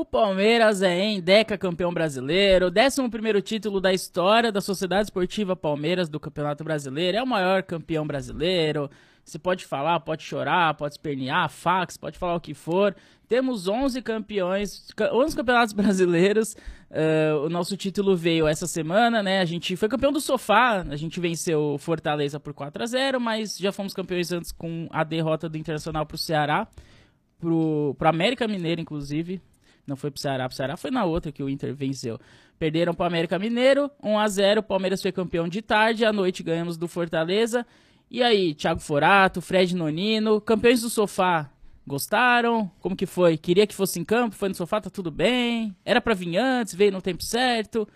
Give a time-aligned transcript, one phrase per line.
[0.00, 6.08] O Palmeiras é em Deca campeão brasileiro, 11 título da história da Sociedade Esportiva Palmeiras
[6.08, 8.90] do Campeonato Brasileiro, é o maior campeão brasileiro.
[9.22, 12.96] Você pode falar, pode chorar, pode espernear, fax, pode falar o que for.
[13.28, 16.54] Temos 11 campeões, 11 campeonatos brasileiros.
[16.90, 19.40] Uh, o nosso título veio essa semana, né?
[19.40, 23.58] A gente foi campeão do sofá, a gente venceu Fortaleza por 4 a 0 mas
[23.58, 26.66] já fomos campeões antes com a derrota do Internacional pro Ceará,
[27.38, 29.42] pro, pro América Mineiro, inclusive.
[29.90, 32.16] Não foi pro Ceará, pro Ceará foi na outra que o Inter venceu.
[32.60, 36.76] Perderam pro América Mineiro, 1 a 0 Palmeiras foi campeão de tarde, à noite ganhamos
[36.76, 37.66] do Fortaleza.
[38.08, 41.50] E aí, Thiago Forato, Fred Nonino, campeões do sofá,
[41.84, 42.70] gostaram?
[42.78, 43.36] Como que foi?
[43.36, 45.74] Queria que fosse em campo, foi no sofá, tá tudo bem?
[45.84, 47.88] Era para vir antes, veio no tempo certo?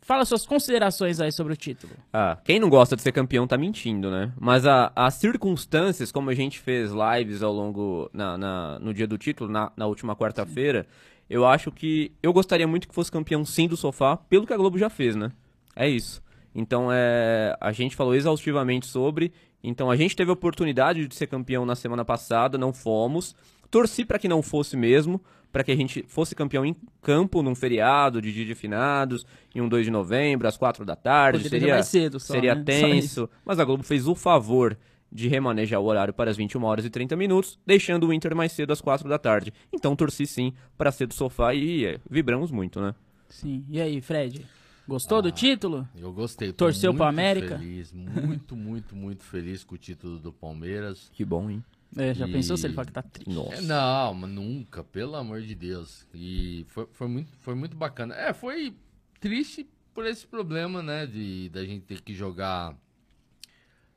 [0.00, 1.92] Fala suas considerações aí sobre o título.
[2.12, 4.32] Ah, quem não gosta de ser campeão tá mentindo, né?
[4.40, 9.06] Mas a, as circunstâncias, como a gente fez lives ao longo, na, na no dia
[9.06, 10.86] do título, na, na última quarta-feira,
[11.28, 14.56] eu acho que eu gostaria muito que fosse campeão sim do sofá, pelo que a
[14.56, 15.32] Globo já fez, né?
[15.74, 16.22] É isso.
[16.54, 19.32] Então, é, a gente falou exaustivamente sobre.
[19.62, 23.34] Então, a gente teve a oportunidade de ser campeão na semana passada, não fomos.
[23.70, 25.20] Torci para que não fosse mesmo,
[25.52, 29.60] para que a gente fosse campeão em campo, num feriado de dia de finados, em
[29.60, 31.42] um 2 de novembro, às 4 da tarde.
[31.44, 32.62] Poderia seria cedo só, seria né?
[32.64, 33.28] tenso.
[33.44, 34.78] Mas a Globo fez o favor
[35.16, 38.52] de remanejar o horário para as 21 horas e 30 minutos, deixando o Inter mais
[38.52, 39.52] cedo às 4 da tarde.
[39.72, 42.94] Então torci sim para ser do sofá e é, vibramos muito, né?
[43.28, 43.64] Sim.
[43.68, 44.46] E aí, Fred?
[44.86, 45.88] Gostou ah, do título?
[45.96, 46.52] Eu gostei.
[46.52, 47.58] Torceu pro América?
[47.58, 51.10] Feliz, muito, muito, muito feliz com o título do Palmeiras.
[51.12, 51.64] Que bom, hein?
[51.96, 52.32] É, já e...
[52.32, 53.34] pensou se ele fala que tá triste?
[53.34, 53.54] Nossa.
[53.54, 56.06] É, não, mas nunca, pelo amor de Deus.
[56.14, 58.14] E foi, foi, muito, foi muito bacana.
[58.14, 58.76] É, foi
[59.18, 61.06] triste por esse problema, né?
[61.06, 62.76] De da gente ter que jogar.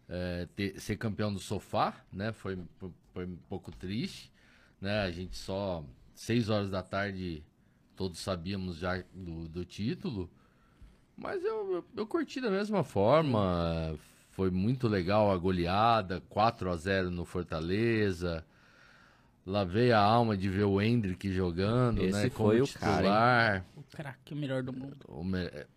[0.09, 2.31] É, ter, ser campeão do sofá, né?
[2.31, 2.57] Foi,
[3.13, 4.31] foi um pouco triste,
[4.81, 5.01] né?
[5.01, 5.83] A gente só.
[6.15, 7.43] Seis horas da tarde,
[7.95, 10.29] todos sabíamos já do, do título.
[11.15, 13.97] Mas eu, eu, eu, curti da mesma forma.
[14.31, 18.45] Foi muito legal a goleada, 4 a 0 no Fortaleza.
[19.45, 22.29] Lavei a alma de ver o Hendrick jogando, Esse né?
[22.29, 23.03] Foi o titular.
[23.03, 24.97] Cara, o craque, o melhor do mundo.
[25.23, 25.45] Me...
[25.45, 25.67] É,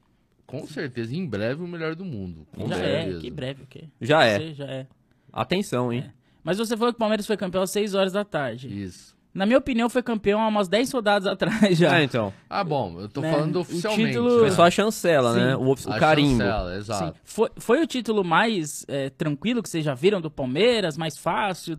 [0.52, 2.46] com certeza, em breve o melhor do mundo.
[2.54, 3.16] já certeza.
[3.16, 3.84] é, que breve o quê?
[3.98, 4.38] Já é.
[4.38, 4.86] Você já é.
[5.32, 6.04] Atenção, hein?
[6.06, 6.10] É.
[6.44, 8.68] Mas você falou que o Palmeiras foi campeão às 6 horas da tarde.
[8.68, 9.16] Isso.
[9.32, 11.94] Na minha opinião, foi campeão há umas 10 rodadas atrás já.
[11.94, 12.34] Ah, então.
[12.50, 13.32] Ah, bom, eu tô né?
[13.32, 14.02] falando oficialmente.
[14.02, 14.34] O título...
[14.34, 14.40] Né?
[14.40, 15.40] Foi só a chancela, Sim.
[15.40, 15.56] né?
[15.56, 16.42] O, o a carimbo.
[16.42, 17.14] Chancela, exato.
[17.14, 17.20] Sim.
[17.24, 20.98] Foi, foi o título mais é, tranquilo que vocês já viram do Palmeiras?
[20.98, 21.78] Mais fácil?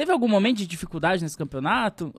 [0.00, 2.10] Teve algum momento de dificuldade nesse campeonato?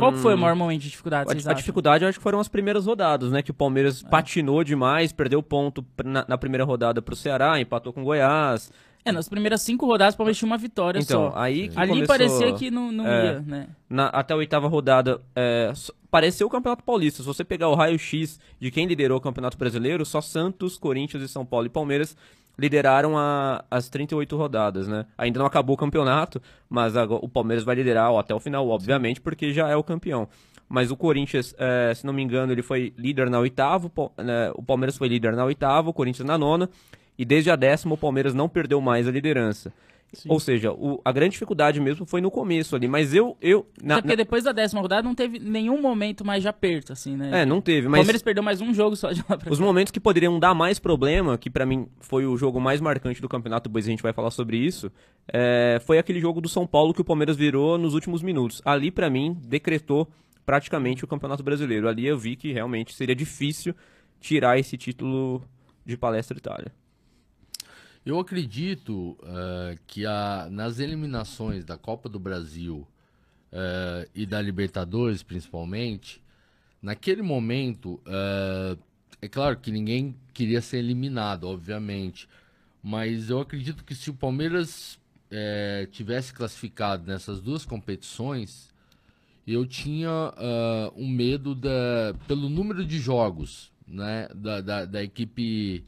[0.00, 1.30] Qual hum, foi o maior momento de dificuldade?
[1.30, 3.40] A, a dificuldade, eu acho que foram as primeiras rodadas, né?
[3.40, 4.08] Que o Palmeiras é.
[4.08, 8.72] patinou demais, perdeu ponto na, na primeira rodada pro Ceará, empatou com o Goiás.
[9.04, 11.38] É, nas primeiras cinco rodadas o Palmeiras tinha uma vitória então, só.
[11.38, 13.68] Aí Ali começou, parecia que não, não é, ia, né?
[13.88, 15.72] Na, até a oitava rodada, é,
[16.10, 17.22] pareceu o Campeonato Paulista.
[17.22, 21.28] Se você pegar o raio-x de quem liderou o Campeonato Brasileiro, só Santos, Corinthians e
[21.28, 22.16] São Paulo e Palmeiras
[22.60, 25.06] lideraram a, as 38 rodadas, né?
[25.16, 28.68] Ainda não acabou o campeonato, mas agora, o Palmeiras vai liderar ó, até o final,
[28.68, 30.28] obviamente, porque já é o campeão.
[30.68, 34.62] Mas o Corinthians, é, se não me engano, ele foi líder na oitava, né, o
[34.62, 36.68] Palmeiras foi líder na oitava, o Corinthians na nona,
[37.18, 39.72] e desde a décima o Palmeiras não perdeu mais a liderança.
[40.12, 40.28] Sim.
[40.28, 43.36] Ou seja, o, a grande dificuldade mesmo foi no começo ali, mas eu...
[43.40, 44.22] eu na, Até porque na...
[44.22, 47.42] depois da décima rodada não teve nenhum momento mais de aperto, assim, né?
[47.42, 48.00] É, não teve, mas...
[48.00, 50.52] O Palmeiras perdeu mais um jogo só de lá pra Os momentos que poderiam dar
[50.52, 54.02] mais problema, que para mim foi o jogo mais marcante do campeonato, depois a gente
[54.02, 54.90] vai falar sobre isso,
[55.32, 58.60] é, foi aquele jogo do São Paulo que o Palmeiras virou nos últimos minutos.
[58.64, 60.08] Ali, para mim, decretou
[60.44, 61.88] praticamente o Campeonato Brasileiro.
[61.88, 63.74] Ali eu vi que realmente seria difícil
[64.20, 65.44] tirar esse título
[65.86, 66.72] de Palestra Itália.
[68.04, 72.88] Eu acredito uh, que a, nas eliminações da Copa do Brasil
[73.52, 76.22] uh, e da Libertadores, principalmente,
[76.80, 78.78] naquele momento, uh,
[79.20, 82.26] é claro que ninguém queria ser eliminado, obviamente,
[82.82, 84.98] mas eu acredito que se o Palmeiras
[85.92, 88.68] tivesse classificado nessas duas competições,
[89.46, 90.10] eu tinha
[90.96, 95.84] um medo da, pelo número de jogos né, da, da, da equipe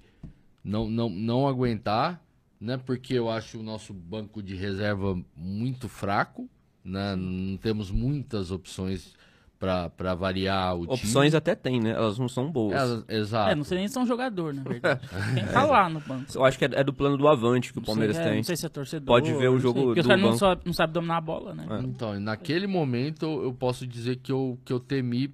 [0.62, 2.22] não, não, não aguentar,
[2.60, 2.76] né?
[2.76, 6.48] Porque eu acho o nosso banco de reserva muito fraco,
[6.84, 7.16] né?
[7.16, 9.14] Não temos muitas opções
[9.58, 11.36] para variar o Opções time.
[11.36, 11.90] até tem, né?
[11.90, 12.74] Elas não são boas.
[12.74, 13.50] Elas, exato.
[13.50, 15.08] É, não sei nem se são jogador, na verdade.
[15.34, 16.26] Quem tá lá no banco.
[16.34, 18.36] Eu acho que é, é do plano do Avante que o Palmeiras sei, é, tem.
[18.38, 19.06] Não sei se é torcedor.
[19.06, 20.32] Pode ver o jogo sei, porque do os caras banco.
[20.32, 21.66] não, sabe, não sabe dominar a bola, né?
[21.70, 21.78] É.
[21.80, 25.32] Então, naquele momento eu posso dizer que eu, que eu temi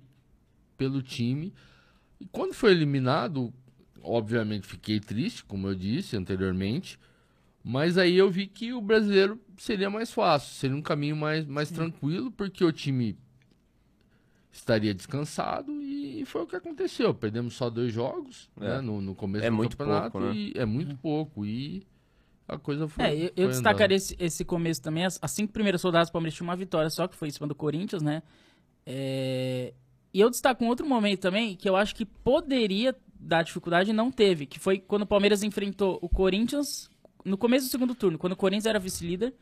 [0.77, 1.55] pelo time.
[2.21, 3.51] E quando foi eliminado,
[4.03, 6.99] obviamente fiquei triste, como eu disse anteriormente,
[7.65, 11.71] mas aí eu vi que o brasileiro seria mais fácil, seria um caminho mais, mais
[11.71, 13.17] tranquilo, porque o time
[14.51, 17.13] estaria descansado e foi o que aconteceu.
[17.15, 18.65] Perdemos só dois jogos É.
[18.77, 20.35] né, no, no começo É do muito campeonato pouco, né?
[20.35, 21.45] e é muito pouco.
[21.47, 21.87] E
[22.47, 23.05] a coisa foi.
[23.05, 25.05] É, eu, eu destacaria esse, esse começo também.
[25.05, 27.47] As, as cinco primeiras rodadas do Palmeiras tinha uma vitória só, que foi em cima
[27.47, 28.23] do Corinthians, né?
[28.87, 29.75] É,
[30.15, 34.11] E eu destaco um outro momento também, que eu acho que poderia dar dificuldade não
[34.11, 36.91] teve, que foi quando o Palmeiras enfrentou o Corinthians
[37.25, 39.35] no começo do segundo turno, quando o Corinthians era vice-líder,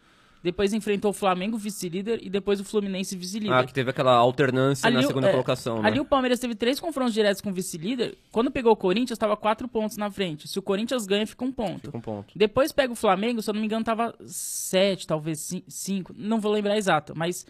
[0.43, 3.52] depois enfrentou o Flamengo vice-líder e depois o Fluminense vice-líder.
[3.52, 5.88] Ah, que teve aquela alternância na o- segunda é, colocação, né?
[5.88, 8.17] Ali o Palmeiras teve três confrontos diretos com o vice-líder.
[8.31, 10.46] Quando pegou o Corinthians, estava quatro pontos na frente.
[10.46, 11.87] Se o Corinthians ganha, fica um ponto.
[11.87, 12.32] Fica um ponto.
[12.37, 16.52] Depois pega o Flamengo, se eu não me engano, tava 7, talvez 5, não vou
[16.52, 17.44] lembrar exato, mas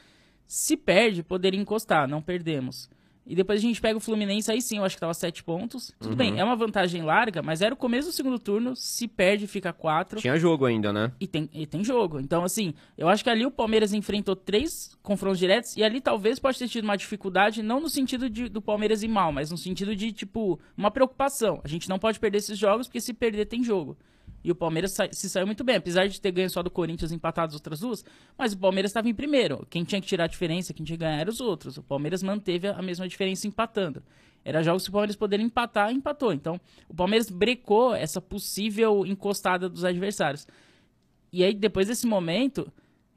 [0.46, 2.88] se perde, poderia encostar, não perdemos.
[3.26, 5.92] E depois a gente pega o Fluminense, aí sim, eu acho que tava 7 pontos.
[5.98, 6.16] Tudo Uhum.
[6.16, 9.72] bem, é uma vantagem larga, mas era o começo do segundo turno, se perde, fica
[9.72, 11.10] 4 Tinha jogo ainda, né?
[11.20, 12.20] e tem, e tem jogo.
[12.20, 16.38] Então, assim, eu acho que ali o Palmeiras enfrentou três confrontos diretos e ali talvez
[16.38, 19.58] pode ter tido uma dificuldade, não no sentido de, do Palmeiras ir mal, mas no
[19.58, 21.60] sentido de, tipo, uma preocupação.
[21.64, 23.96] A gente não pode perder esses jogos, porque se perder tem jogo.
[24.44, 27.10] E o Palmeiras sa- se saiu muito bem, apesar de ter ganho só do Corinthians
[27.10, 28.04] empatado as outras duas,
[28.38, 29.66] mas o Palmeiras estava em primeiro.
[29.68, 31.76] Quem tinha que tirar a diferença, quem tinha que ganhar eram os outros.
[31.76, 34.02] O Palmeiras manteve a mesma diferença empatando.
[34.44, 36.32] Era jogos que o Palmeiras poderia empatar, empatou.
[36.32, 40.46] Então, o Palmeiras brecou essa possível encostada dos adversários.
[41.32, 42.72] E aí, depois desse momento,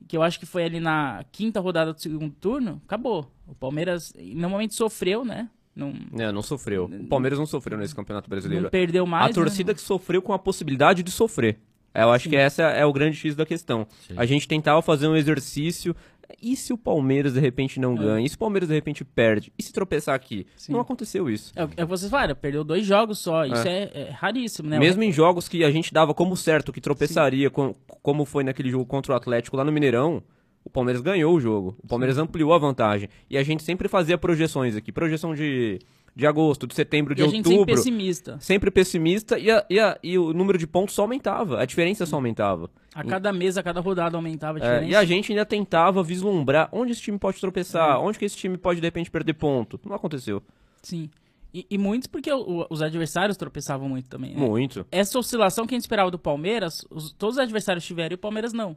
[0.07, 3.31] que eu acho que foi ali na quinta rodada do segundo turno, acabou.
[3.47, 5.47] O Palmeiras, no momento, sofreu, né?
[5.79, 6.85] Não, É, não sofreu.
[6.85, 8.63] O Palmeiras não sofreu nesse Campeonato Brasileiro.
[8.63, 9.25] não perdeu mais.
[9.25, 9.33] a né?
[9.33, 11.57] torcida que sofreu com a possibilidade de sofrer.
[11.93, 13.87] Eu acho que essa é o grande X da questão.
[14.07, 14.13] Sim.
[14.15, 15.95] A gente tentava fazer um exercício.
[16.39, 18.23] E se o Palmeiras de repente não ganha?
[18.23, 19.51] E se o Palmeiras de repente perde?
[19.57, 20.45] E se tropeçar aqui?
[20.55, 20.71] Sim.
[20.73, 21.51] Não aconteceu isso.
[21.55, 23.43] É, o- é vocês falaram, perdeu dois jogos só.
[23.45, 24.77] Isso é, é raríssimo, né?
[24.77, 27.73] Mesmo em jogos que a gente dava como certo que tropeçaria, com-
[28.03, 30.21] como foi naquele jogo contra o Atlético lá no Mineirão,
[30.69, 31.75] o Palmeiras ganhou o jogo.
[31.83, 33.09] O Palmeiras ampliou a vantagem.
[33.29, 34.91] E a gente sempre fazia projeções aqui.
[34.91, 35.79] Projeção de,
[36.15, 37.75] de agosto, de setembro, de e a gente sempre outubro.
[37.75, 38.37] pessimista.
[38.39, 42.05] sempre pessimista e, a- e, a- e o número de pontos só aumentava, a diferença
[42.05, 42.69] só aumentava.
[42.93, 44.91] A cada mês, a cada rodada aumentava a É, diferença.
[44.91, 48.57] e a gente ainda tentava vislumbrar onde esse time pode tropeçar, onde que esse time
[48.57, 49.79] pode de repente perder ponto.
[49.85, 50.41] Não aconteceu.
[50.81, 51.09] Sim.
[51.53, 54.35] E, e muitos porque o- os adversários tropeçavam muito também.
[54.35, 54.39] Né?
[54.39, 54.85] Muito.
[54.91, 58.19] Essa oscilação que a gente esperava do Palmeiras, os- todos os adversários tiveram e o
[58.19, 58.75] Palmeiras não.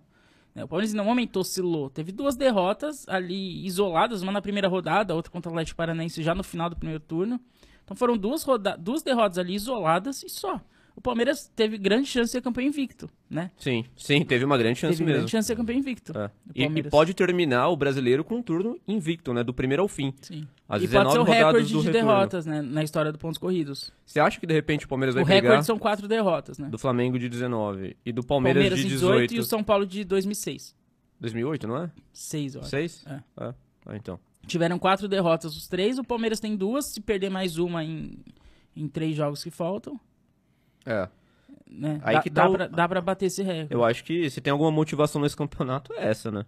[0.54, 1.90] Né, O Palmeiras nenhum momento oscilou.
[1.90, 6.34] Teve duas derrotas ali isoladas, uma na primeira rodada, outra contra o Atlético Paranaense já
[6.34, 7.40] no final do primeiro turno.
[7.84, 10.60] Então foram duas, roda duas derrotas ali isoladas e só.
[10.94, 13.50] O Palmeiras teve grande chance de ser campeão invicto, né?
[13.56, 15.19] Sim, sim, teve uma grande chance teve mesmo.
[15.21, 16.12] grande chance de ser campeão invicto.
[16.17, 16.27] É.
[16.27, 19.43] o E, e pode terminar o brasileiro com um turno invicto, né?
[19.43, 20.12] Do primeiro ao fim.
[20.21, 20.47] Sim.
[20.69, 21.93] As e pode ser o 19 rodadas recorde de retorno.
[21.93, 22.62] derrotas, né?
[22.62, 23.93] Na história do pontos corridos.
[24.05, 26.69] Você acha que de repente o Palmeiras vai o brigar recorde são quatro derrotas, né?
[26.69, 29.29] do Flamengo de 19 e do Palmeiras, Palmeiras de de 18?
[29.29, 30.75] 18 e o São Paulo de 2006.
[31.21, 31.91] 2008, não é?
[32.12, 32.71] Seis, eu acho.
[32.71, 33.05] 6?
[33.06, 33.21] É.
[33.37, 33.55] Ah,
[33.94, 34.19] então.
[34.47, 38.19] Tiveram quatro derrotas os três, o Palmeiras tem duas, se perder mais uma em,
[38.77, 39.99] em três jogos que faltam,
[40.87, 41.08] É.
[41.70, 42.00] né?
[42.02, 43.69] Aí dá, que tá dá, o- pra, dá pra bater esse recorde.
[43.75, 46.44] Eu acho que se tem alguma motivação nesse campeonato é essa, né?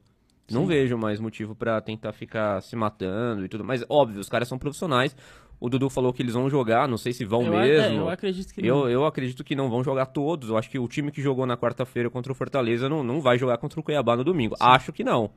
[0.51, 0.67] Não Sim.
[0.69, 3.65] vejo mais motivo pra tentar ficar se matando e tudo.
[3.65, 5.17] Mas, óbvio, os caras são profissionais.
[5.59, 7.97] O Dudu falou que eles vão jogar, não sei se vão eu, a- mesmo.
[7.97, 8.89] é, eu acredito que Eu, não.
[8.91, 10.51] eu acredito que não vão jogar todos.
[10.51, 13.39] Eu acho que o time que jogou na quarta-feira contra o Fortaleza não, não vai
[13.39, 14.55] jogar contra o Cuiabá no domingo.
[14.61, 15.31] Acho que não.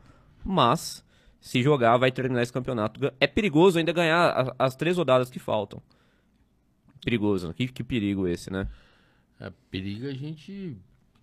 [0.44, 1.06] Mas,
[1.39, 3.00] se jogar, vai terminar esse campeonato.
[3.22, 5.82] É perigoso ainda ganhar a- as três rodadas que faltam.
[7.04, 7.54] Perigoso.
[7.54, 8.68] Que, que perigo esse, né?
[9.39, 10.75] É, periga a gente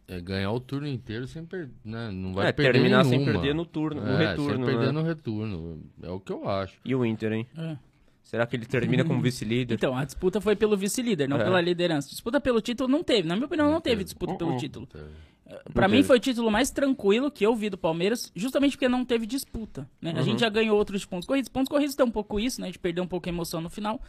[0.07, 1.73] é, ganhar o turno inteiro sem perder.
[1.85, 2.11] Né?
[2.13, 3.33] Não vai É, perder terminar sem nenhuma.
[3.33, 4.93] perder no turno, no É, retorno, Sem perder né?
[4.93, 5.83] no retorno.
[6.03, 6.75] É o que eu acho.
[6.85, 7.47] E o Inter, hein?
[7.57, 7.77] É.
[8.23, 9.75] Será que ele termina como vice-líder?
[9.75, 11.45] Então, a disputa foi pelo vice-líder, não É.
[11.45, 12.09] pela liderança.
[12.09, 13.29] Disputa pelo título não teve.
[13.29, 14.59] Na minha opinião, não teve disputa pelo Uh-uh.
[14.59, 14.89] título.
[14.91, 15.03] Então,
[15.75, 18.89] Pra Não mim foi o título mais tranquilo que eu vi do Palmeiras, justamente porque
[18.89, 19.87] não teve disputa.
[20.01, 20.11] Né?
[20.13, 20.23] A Uhum.
[20.23, 21.51] gente já ganhou outros pontos corridos.
[21.51, 22.71] Pontos corridos tem um pouco isso, né?
[22.71, 24.01] De perder um pouco a emoção no final.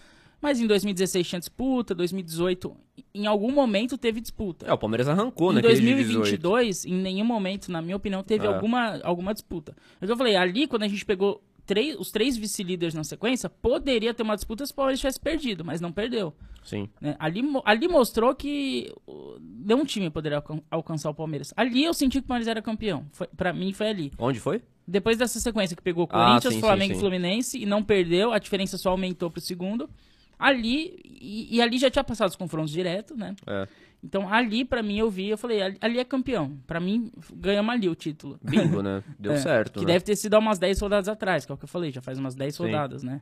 [0.46, 2.76] Mas em 2016 tinha disputa, 2018,
[3.16, 4.68] em algum momento teve disputa.
[4.68, 5.82] É, o Palmeiras arrancou em de 18.
[5.96, 8.48] 2022, em nenhum momento, na minha opinião, teve É.
[8.54, 9.76] alguma, alguma disputa.
[10.00, 13.04] É o que eu falei, ali quando a gente pegou três, os três vice-líderes na
[13.04, 16.32] sequência, poderia ter uma disputa se o Palmeiras tivesse perdido, mas não perdeu.
[16.64, 16.88] Sim.
[17.02, 17.16] né?
[17.18, 18.94] Ali, ali mostrou que
[19.42, 21.54] nenhum time poderia alcan- alcançar o Palmeiras.
[21.58, 23.06] Ali eu senti que o Palmeiras era campeão.
[23.12, 24.12] Foi, pra mim foi ali.
[24.20, 24.62] Onde foi?
[24.88, 28.32] Depois dessa sequência que pegou Ah, Corinthians, sim, sim, Flamengo e Fluminense e não perdeu,
[28.32, 29.90] a diferença só aumentou pro segundo.
[30.38, 33.36] Ali, e, e ali já tinha passado os confrontos direto, né?
[33.48, 33.68] É.
[34.04, 36.58] Então ali, pra mim, eu vi, eu falei, ali, ali é campeão.
[36.68, 38.38] Pra mim, ganhamos ali o título.
[38.44, 39.04] Bingo, né?
[39.18, 39.94] Deu É, certo, Que né?
[39.94, 42.02] deve ter sido há umas 10 rodadas atrás, que é o que eu falei, já
[42.02, 42.64] faz umas 10 Sim.
[42.66, 43.22] rodadas, né?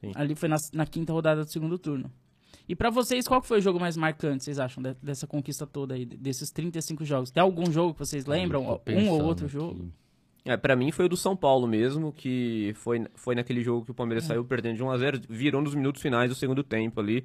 [0.00, 0.10] Sim.
[0.14, 2.10] Ali foi na, na quinta rodada do segundo turno.
[2.68, 5.64] E pra vocês, qual que foi o jogo mais marcante, vocês acham, de- dessa conquista
[5.66, 7.30] toda aí, desses 35 jogos?
[7.30, 8.62] Tem algum jogo que vocês lembram?
[8.88, 9.52] Um ou outro aqui.
[9.54, 9.88] jogo?
[10.46, 13.90] É, pra mim foi o do São Paulo mesmo, que foi, foi naquele jogo que
[13.90, 14.28] o Palmeiras É.
[14.28, 17.24] saiu perdendo de 1x0, virou nos minutos finais do segundo tempo ali.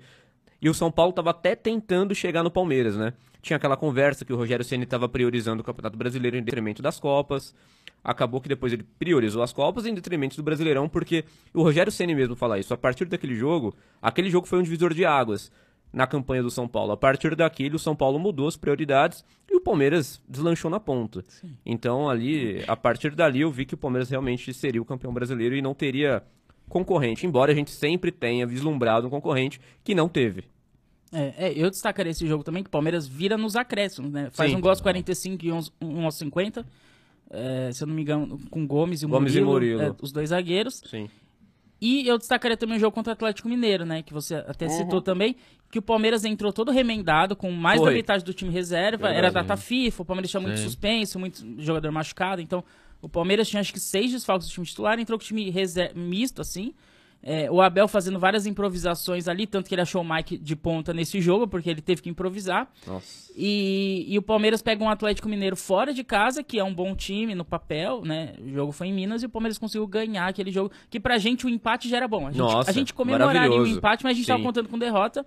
[0.62, 3.14] E o São Paulo tava até tentando chegar no Palmeiras, né?
[3.42, 7.00] Tinha aquela conversa que o Rogério Ceni tava priorizando o Campeonato Brasileiro em detrimento das
[7.00, 7.56] Copas.
[8.04, 11.24] Acabou que depois ele priorizou as Copas em detrimento do Brasileirão, porque
[11.54, 12.74] o Rogério Ceni mesmo fala isso.
[12.74, 15.52] A partir daquele jogo, aquele jogo foi um divisor de águas
[15.94, 16.92] na campanha do São Paulo.
[16.94, 21.24] A partir daquele, o São Paulo mudou as prioridades e o Palmeiras deslanchou na ponta.
[21.66, 25.56] Então, ali, a partir dali, eu vi que o Palmeiras realmente seria o campeão brasileiro
[25.56, 26.24] e não teria
[26.70, 30.46] concorrente, embora a gente sempre tenha vislumbrado um concorrente que não teve.
[31.12, 34.30] É, é, eu destacaria esse jogo também, que o Palmeiras vira nos acréscimos, né?
[34.32, 34.56] Faz Sim.
[34.58, 36.66] um gol aos 45 e um aos- um aos 50.
[37.34, 39.82] é, se eu não me engano, com Gomes e Gomes e Murilo, Murilo.
[39.82, 40.82] é, os dois zagueiros.
[40.90, 41.10] Sim.
[41.82, 44.04] E eu destacaria também o jogo contra o Atlético Mineiro, né?
[44.04, 45.36] Que você até citou também,
[45.72, 47.96] que o Palmeiras entrou todo remendado, com mais da Foi.
[47.96, 49.08] metade do time reserva.
[49.08, 50.64] Verdade, era data FIFA, o Palmeiras tinha muito Sim.
[50.64, 52.40] suspenso, muito jogador machucado.
[52.40, 52.64] Então,
[53.02, 55.52] o Palmeiras tinha acho que seis desfalques do time titular, entrou com o time
[55.96, 56.74] misto, assim.
[57.24, 60.92] É, o Abel fazendo várias improvisações ali, tanto que ele achou o Mike de ponta
[60.92, 62.68] nesse jogo, porque ele teve que improvisar.
[62.88, 63.32] Nossa.
[63.38, 66.96] E, e o Palmeiras pega um Atlético Mineiro fora de casa, que é um bom
[66.96, 68.34] time no papel, né?
[68.40, 70.72] O jogo foi em Minas e o Palmeiras conseguiu ganhar aquele jogo.
[70.90, 72.26] Que pra gente o empate já era bom.
[72.28, 74.46] A gente, Nossa, a gente comemoraria o empate, mas a gente tava Sim.
[74.46, 75.24] contando com derrota.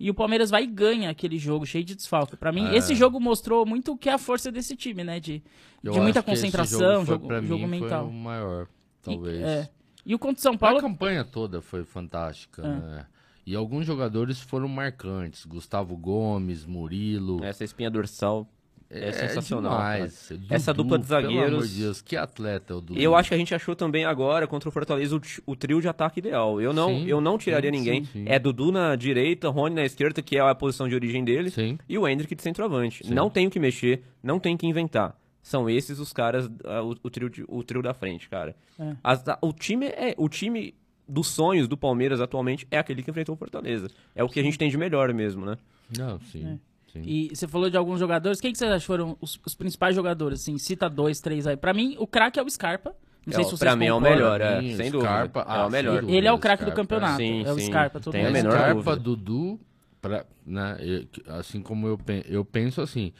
[0.00, 2.36] E o Palmeiras vai e ganha aquele jogo, cheio de desfalque.
[2.36, 2.76] Pra mim, É.
[2.76, 5.18] esse jogo mostrou muito o que é a força desse time, né?
[5.18, 5.42] De,
[5.82, 8.04] Eu de muita concentração, foi, jogo, pra jogo mim, mental.
[8.06, 8.66] Foi o maior,
[9.02, 9.40] talvez.
[9.40, 9.68] E, é.
[10.06, 10.80] E o contra o São A Paulo.
[10.80, 12.66] campanha toda foi fantástica, É.
[12.68, 13.06] né?
[13.46, 15.46] E alguns jogadores foram marcantes.
[15.46, 17.42] Gustavo Gomes, Murilo.
[17.42, 18.46] Essa espinha dorsal
[18.90, 19.72] é, sensacional.
[19.76, 19.94] cara.
[19.94, 20.32] demais.
[20.50, 23.00] Essa Dudu, dupla de Pelo amor zagueiros- de Deus, que atleta é o Dudu.
[23.00, 25.88] Eu acho que a gente achou também agora contra o Fortaleza o, o trio de
[25.88, 26.60] ataque ideal.
[26.60, 28.04] Eu não, Sim, eu não tiraria sim, ninguém.
[28.04, 28.24] sim, sim.
[28.26, 31.78] É Dudu na direita, Rony na esquerda, que é a posição de origem dele, Sim.
[31.88, 33.06] e o Hendrick de centroavante.
[33.06, 33.14] Sim.
[33.14, 35.14] Não tem o que mexer, não tem o que inventar.
[35.48, 38.54] São esses os caras, ah, o, o trio, de- o trio da frente, cara.
[38.78, 38.94] É.
[39.02, 40.74] As- a- o time é o time
[41.08, 43.88] dos sonhos do Palmeiras atualmente é aquele que enfrentou o Fortaleza.
[44.14, 45.56] É o que a gente tem de melhor mesmo, né?
[45.96, 46.60] Não, sim.
[46.92, 47.00] sim.
[47.02, 48.42] E você falou de alguns jogadores.
[48.42, 50.42] Quem que vocês acham que foram os, os principais jogadores?
[50.42, 51.56] Assim, cita dois, três aí.
[51.56, 52.94] Pra mim, o craque é o Scarpa.
[53.24, 55.54] Não sei É, se vocês pra mim é o melhor, é, Sim, sem Scarpa, dúvida.
[55.54, 55.92] É ah, o melhor.
[55.92, 56.18] sem dúvida.
[56.18, 57.16] Ele é o craque do campeonato.
[57.16, 57.66] Sim, é o sim.
[57.68, 58.52] Scarpa, todo Tem mundo a menor.
[58.52, 58.96] Scarpa, dúvida.
[59.02, 59.60] Dudu,
[60.02, 61.06] pra, né, eu-
[61.38, 63.12] assim como eu, eu penso assim,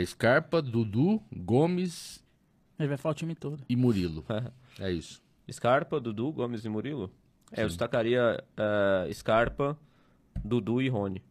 [0.00, 2.24] é Scarpa, Dudu, Gomes
[2.78, 3.62] Ele vai falar o time todo.
[3.68, 4.24] e Murilo.
[4.80, 5.22] É isso.
[5.50, 7.10] Scarpa, Dudu, Gomes e Murilo?
[7.52, 9.78] É, eu destacaria eh, Scarpa,
[10.42, 11.22] Dudu e Rony.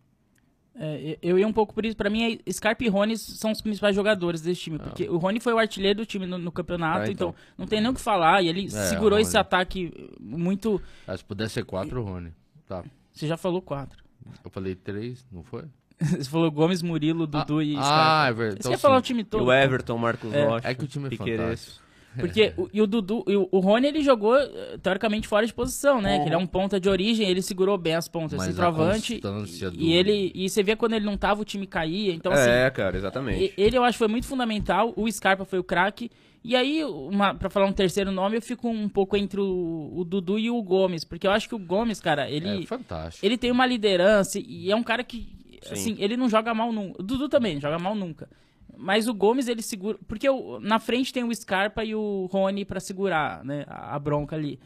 [0.75, 1.97] É, eu ia um pouco por isso.
[1.97, 4.77] Pra mim, é- Scarpa e Rony são os principais jogadores desse time.
[4.77, 7.29] Porque o Rony foi o artilheiro do time no, no campeonato, Ah, então.
[7.29, 7.41] então.
[7.57, 8.43] não tem nem o que falar.
[8.43, 9.21] E ele segurou Rony.
[9.23, 10.79] esse ataque muito.
[11.07, 12.31] Ah, se pudesse ser quatro, Rony.
[12.67, 12.85] Tá.
[13.11, 14.03] Você já falou quatro.
[14.45, 15.63] Eu falei três, não foi?
[16.01, 18.27] Você falou Gomes, Murilo, Dudu ah, e Ah, Scarpa.
[18.29, 18.53] é verdade.
[18.55, 19.45] Você Então, quer falar o time E todo?
[19.45, 20.67] o Everton, Marcos É, Rocha.
[20.67, 21.41] é que o time é Piqueires.
[21.41, 21.81] fantástico.
[22.19, 25.53] Porque o, e o Dudu, e o, o Rony ele jogou eh, teoricamente fora de
[25.53, 26.19] posição, né?
[26.19, 29.15] Que ele é um ponta de origem, ele segurou bem as pontas, Mas centroavante.
[29.15, 32.33] E, do- e ele e você via quando ele não tava o time caía, então
[32.33, 33.53] assim, É, cara, exatamente.
[33.57, 36.11] e- ele eu acho que foi muito fundamental, o Scarpa foi o craque.
[36.43, 40.03] E aí, uma, pra falar um terceiro nome, eu fico um pouco entre o, o
[40.03, 43.25] Dudu e o Gomes, porque eu acho que o Gomes, cara, ele É fantástico.
[43.25, 45.29] ele tem uma liderança e é um cara que,
[45.61, 45.73] Sim.
[45.73, 47.01] assim, ele não joga mal nunca.
[47.01, 48.29] O Dudu também, não joga mal nunca.
[48.77, 49.97] Mas o Gomes, ele segura.
[50.07, 53.63] Porque o- na frente tem o Scarpa e o Rony pra segurar, né?
[53.67, 54.59] A, a bronca ali.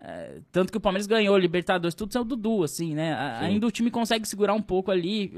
[0.00, 3.12] É, tanto que o Palmeiras ganhou, Libertadores, tudo sem o Dudu, assim, né?
[3.14, 5.32] A- Ainda o time consegue segurar um pouco ali.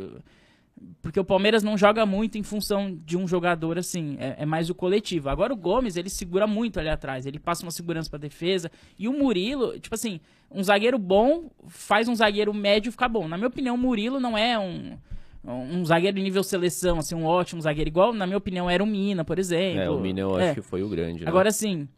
[1.02, 4.16] Porque o Palmeiras não joga muito em função de um jogador, assim.
[4.18, 5.28] É, é mais o coletivo.
[5.28, 7.25] Agora o Gomes, ele segura muito ali atrás.
[7.26, 8.70] Ele passa uma segurança pra defesa.
[8.99, 10.20] E o Murilo, tipo assim,
[10.50, 13.26] um zagueiro bom faz um zagueiro médio ficar bom.
[13.28, 14.97] Na minha opinião, o Murilo não é um.
[15.44, 17.88] Um zagueiro de nível seleção, assim, um ótimo zagueiro.
[17.88, 19.80] Igual, na minha opinião, era o Mina, por exemplo.
[19.80, 20.47] É, o Mina eu É.
[20.47, 21.25] acho que foi o grande.
[21.25, 21.28] né?
[21.30, 21.88] Agora, assim,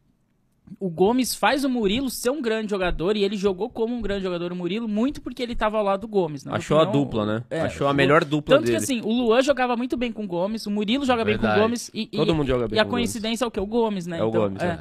[0.78, 4.22] o Gomes faz o Murilo ser um grande jogador e ele jogou como um grande
[4.22, 6.46] jogador o Murilo muito porque ele tava ao lado do Gomes.
[6.46, 7.44] Achou a opinião, dupla, né?
[7.50, 8.78] é, Achou a melhor dupla Tanto dele.
[8.78, 11.42] que assim, o Luan jogava muito bem com o Gomes, o Murilo joga bem com
[11.42, 11.60] Verdade.
[11.60, 13.00] o Gomes e, e- Todo mundo joga bem e a o Gomes.
[13.10, 13.58] coincidência é o que?
[13.60, 14.18] O Gomes, né?
[14.18, 14.66] É o então, Gomes, é.
[14.66, 14.78] É.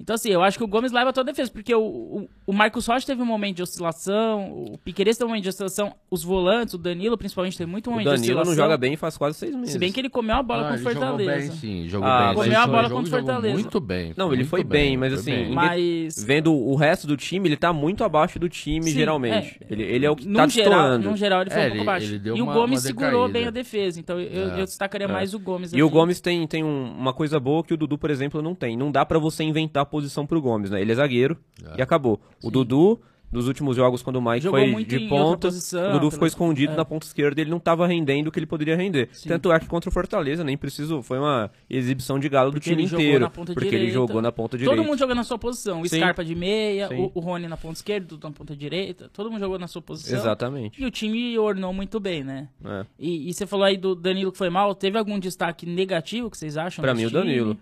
[0.00, 2.52] Então, assim, eu acho que o Gomes leva toda a defesa, porque o, o, o
[2.52, 6.22] Marcos Rocha teve um momento de oscilação, o Piqueires teve um momento de oscilação, os
[6.22, 8.50] volantes, o Danilo principalmente teve muito o momento de Danilo oscilação.
[8.54, 9.72] não joga bem faz quase seis meses.
[9.72, 11.52] Se bem que ele comeu a bola Ah, com o ele jogou bem, Fortaleza.
[11.54, 11.88] sim.
[11.88, 12.26] Jogou Ah, bem.
[12.28, 13.54] mas- Comeu a bola o jogou Fortaleza.
[13.54, 14.14] Muito bem.
[14.16, 15.50] Não, ele foi bem, mas foi assim, bem.
[15.50, 16.24] em- Mas.
[16.24, 19.58] Vendo o resto do time, ele tá muito abaixo do time, Sim, geralmente.
[19.60, 19.72] é.
[19.72, 21.10] Ele, ele é o que Num tá geral, destoando.
[21.10, 22.14] num geral ele foi É, um pouco ele- abaixo.
[22.14, 23.98] ele e o uma- Gomes uma segurou bem a defesa.
[23.98, 24.60] Então eu, É.
[24.60, 25.72] eu destacaria mais o Gomes.
[25.72, 25.90] E o.
[25.90, 28.76] Gomes tem, tem um- uma coisa boa que o Dudu, por exemplo, não tem.
[28.76, 30.80] Não dá pra você inventar posição pro Gomes, né?
[30.80, 31.36] Ele é zagueiro
[31.76, 32.20] e acabou.
[32.44, 35.92] O Dudu Nos últimos jogos, quando o Mike Jogou foi muito de ponta, posição, o
[35.92, 36.76] Dudu ficou pela- escondido é.
[36.76, 39.10] na ponta esquerda e ele não estava rendendo o que ele poderia render.
[39.12, 39.28] Sim.
[39.28, 42.70] Tanto é que contra o Fortaleza, nem preciso, foi uma exibição de galo do Porque
[42.70, 43.30] time ele jogou inteiro.
[43.30, 43.92] porque ele direita.
[43.92, 44.74] jogou na ponta direita.
[44.74, 45.82] Todo mundo jogou na sua posição.
[45.82, 45.98] O Sim.
[45.98, 47.02] Scarpa de meia, Sim.
[47.02, 49.10] o, o Rony na ponta esquerda, o Dudu na ponta direita.
[49.12, 50.18] Todo mundo jogou na sua posição.
[50.18, 50.82] Exatamente.
[50.82, 52.48] E o time ornou muito bem, né?
[52.64, 52.86] É.
[52.98, 54.74] E, e você falou aí do Danilo que foi mal.
[54.74, 56.80] Teve algum destaque negativo que vocês acham?
[56.82, 57.20] Pra mim, o time?
[57.20, 57.58] Danilo.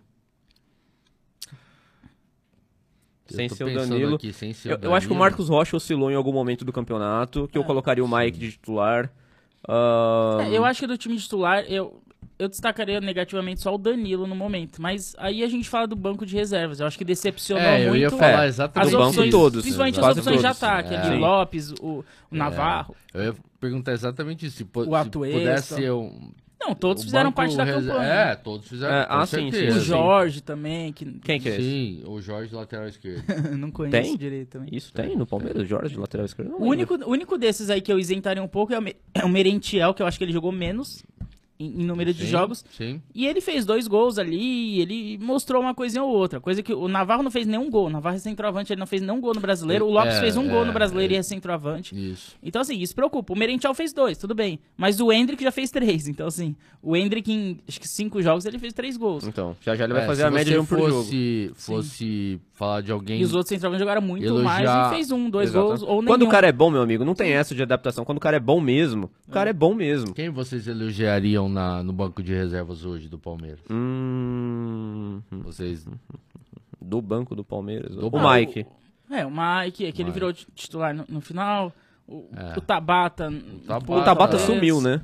[3.30, 4.14] Eu Sem ser o Danilo.
[4.16, 5.18] aqui, sem ser o Eu, eu acho que o Danilo.
[5.30, 8.52] Marcos Rocha oscilou em algum momento do campeonato, que eu É, colocaria o Mike de
[8.52, 9.11] titular.
[9.66, 12.00] Ah, É, eu acho que do time titular, eu,
[12.38, 14.80] eu destacaria negativamente só o Danilo no momento.
[14.80, 16.78] Mas aí a gente fala do banco de reservas.
[16.80, 18.00] Eu acho que decepcionou É, eu muito.
[18.02, 20.62] ia falar É, exatamente as do banco opções, todos, principalmente as opções de todos.
[20.62, 20.95] ataque.
[20.95, 20.99] É.
[20.99, 21.21] Ali, Sim.
[21.21, 22.95] Lopes, o, o Navarro.
[23.12, 24.59] Eu ia perguntar exatamente isso.
[24.59, 25.38] Se, po- O se Atuesta.
[25.38, 26.30] pudesse ser um...
[26.58, 28.02] Não, todos o fizeram parte da campanha.
[28.02, 28.94] É, todos fizeram.
[28.94, 29.68] É, com ah, sim, sim.
[29.68, 31.62] O Jorge também, que Quem que é esse?
[31.62, 33.22] Sim, o Jorge lateral esquerdo.
[33.56, 34.16] não conheço Tem?
[34.16, 34.68] direito também.
[34.72, 36.50] Isso tem no Palmeiras, Jorge, lateral esquerdo?
[36.50, 38.96] Não O único, o único desses aí que eu isentaria um pouco é o, Me-
[39.14, 41.04] é o Merentiel, que eu acho que ele jogou menos
[41.58, 42.64] em, em número de Sim, jogos.
[42.76, 43.00] Sim.
[43.14, 46.40] E ele fez dois gols ali, ele mostrou uma coisinha ou outra.
[46.40, 47.86] Coisa que o Navarro não fez nenhum gol.
[47.86, 49.86] O Navarro é centroavante, ele não fez nenhum gol no brasileiro.
[49.86, 51.16] O Lopes É, fez um gol é, no brasileiro é.
[51.16, 51.94] e é centroavante.
[52.12, 52.36] Isso.
[52.42, 53.32] Então, assim, isso preocupa.
[53.32, 54.58] O Merentiel fez dois, tudo bem.
[54.76, 56.06] Mas o Hendrick já fez três.
[56.16, 59.26] Então, assim, o Hendrick em acho que cinco jogos ele fez três gols.
[59.26, 60.90] Então, já já ele vai É, fazer se a média de um por jogo.
[61.02, 63.20] fosse, fosse falar de alguém...
[63.20, 65.64] E os outros centroavantes jogaram muito Elogiar- mais e fez um, dois Exato.
[65.66, 66.06] gols ou nenhum.
[66.06, 68.04] Quando o cara é bom, meu amigo, não tem essa de adaptação.
[68.04, 70.12] Quando o cara é bom mesmo, o cara é bom mesmo.
[70.14, 73.60] Quem vocês elogiariam na, no banco de reservas hoje do Palmeiras?
[73.70, 75.86] Hum, Vocês...
[76.80, 77.94] do banco do Palmeiras.
[77.94, 78.28] Do o banco.
[78.34, 78.66] Mike.
[79.10, 80.12] É, o Mike, é que ele Mike.
[80.14, 81.72] virou ti- titular no, no final.
[82.08, 82.58] O, É.
[82.58, 83.32] o Tabata.
[83.66, 84.38] Tabata- O Tabata É.
[84.40, 85.00] sumiu, né?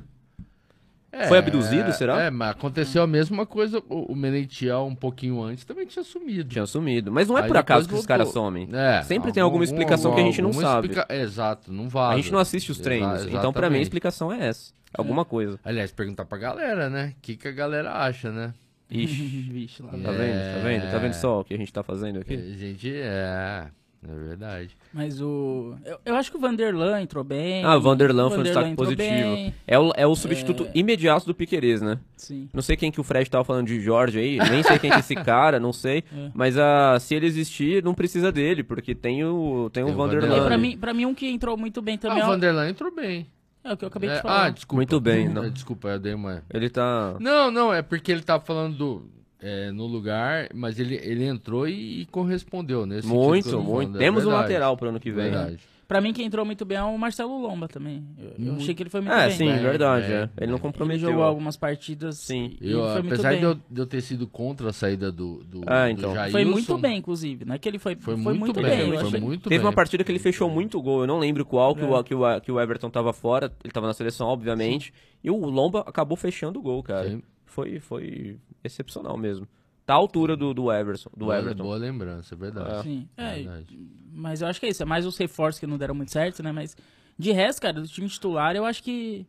[1.15, 2.23] É, Foi abduzido, será?
[2.23, 3.77] É, mas aconteceu a mesma coisa.
[3.87, 6.49] O, o Menetiel, um pouquinho antes, também tinha sumido.
[6.49, 7.11] Tinha sumido.
[7.11, 8.67] Mas não é Aí por acaso que esses caras somem.
[8.73, 10.87] É, Sempre tem alguma explicação que a gente não sabe.
[10.87, 12.15] explica- Exato, não vale.
[12.15, 13.25] A gente não assiste os treinos.
[13.27, 14.73] então, pra mim, a explicação é essa.
[14.95, 15.59] Alguma coisa.
[15.63, 17.13] Aliás, perguntar pra galera, né?
[17.17, 18.51] O que, que a galera acha, né?
[18.89, 19.89] Ixi, Vixe, lá.
[19.91, 20.07] tá vendo?
[20.55, 20.91] Tá vendo?
[20.91, 22.33] Tá vendo só o que a gente tá fazendo aqui?
[22.35, 23.67] A gente é.
[24.05, 24.75] É verdade.
[24.93, 25.75] Mas o.
[25.85, 27.63] Eu, eu acho que o Vanderlan entrou bem.
[27.63, 28.97] Ah, o Vanderlan foi um destaque positivo.
[29.07, 31.97] bem, É o, é o substituto imediato do Piquerez, né?
[32.17, 32.49] Sim.
[32.53, 34.97] Não sei quem que o Fred tava falando de Jorge aí, nem sei quem que
[34.97, 36.03] é esse cara, não sei.
[36.13, 36.31] É.
[36.33, 39.97] Mas ah, se ele existir, não precisa dele, porque tem o, tem o Tem o
[39.97, 40.27] Vanderlan.
[40.27, 40.43] Vanderlan.
[40.45, 42.31] É, pra, mim, pra mim, um que entrou muito bem também Ah, é o o-
[42.31, 43.25] Vanderlan entrou bem.
[43.63, 44.45] é o que eu acabei É, de falar.
[44.45, 44.75] ah, desculpa.
[44.79, 45.45] Muito bem, não.
[45.45, 46.43] É, Desculpa, eu dei uma.
[46.53, 47.15] Ele tá.
[47.21, 49.09] Não, não, é porque ele tava falando do,
[49.43, 53.49] é, no lugar, mas ele, ele entrou e, e correspondeu eu Muito, muito.
[53.49, 55.25] falando, é Temos um verdade, lateral pro ano que vem.
[55.31, 55.59] Verdade.
[55.85, 58.03] Pra mim, quem entrou muito bem é o Marcelo Lomba também.
[58.17, 59.37] Eu, eu Muito- achei que ele foi muito É, bem.
[59.37, 60.07] sim, Bem, verdade.
[60.07, 60.29] bem, é.
[60.37, 60.61] Ele não bem.
[60.61, 61.03] comprometeu.
[61.03, 62.17] Ele jogou algumas partidas.
[62.17, 62.55] Sim.
[62.61, 63.39] e Eu, muito apesar bem.
[63.39, 66.13] de eu, de eu ter sido contra a saída do, do, Ah, do então.
[66.15, 67.43] Jailson, Foi muito bem, inclusive.
[67.45, 68.63] Não é que ele foi, Foi, foi, muito, bem.
[68.63, 69.19] bem, eu foi achei.
[69.19, 69.67] muito Teve bem.
[69.67, 71.85] uma partida que ele fechou muito gol, eu não lembro qual, que, É.
[71.85, 74.91] o, que, o, que o Everton tava fora, ele tava na seleção, obviamente.
[75.23, 77.09] E o Lomba acabou fechando o gol, cara.
[77.09, 77.21] Sim.
[77.53, 79.47] Foi, foi excepcional mesmo.
[79.85, 81.09] Tá à altura do, do Everton.
[81.15, 81.63] Do boa, Everton.
[81.63, 82.83] boa lembrança, é verdade.
[82.83, 83.07] Sim.
[83.15, 83.79] É, Verdade.
[84.11, 84.81] mas eu acho que é isso.
[84.81, 86.51] É mais os reforços que não deram muito certo, né?
[86.51, 86.75] Mas
[87.19, 89.27] de resto, cara, do time titular, eu acho que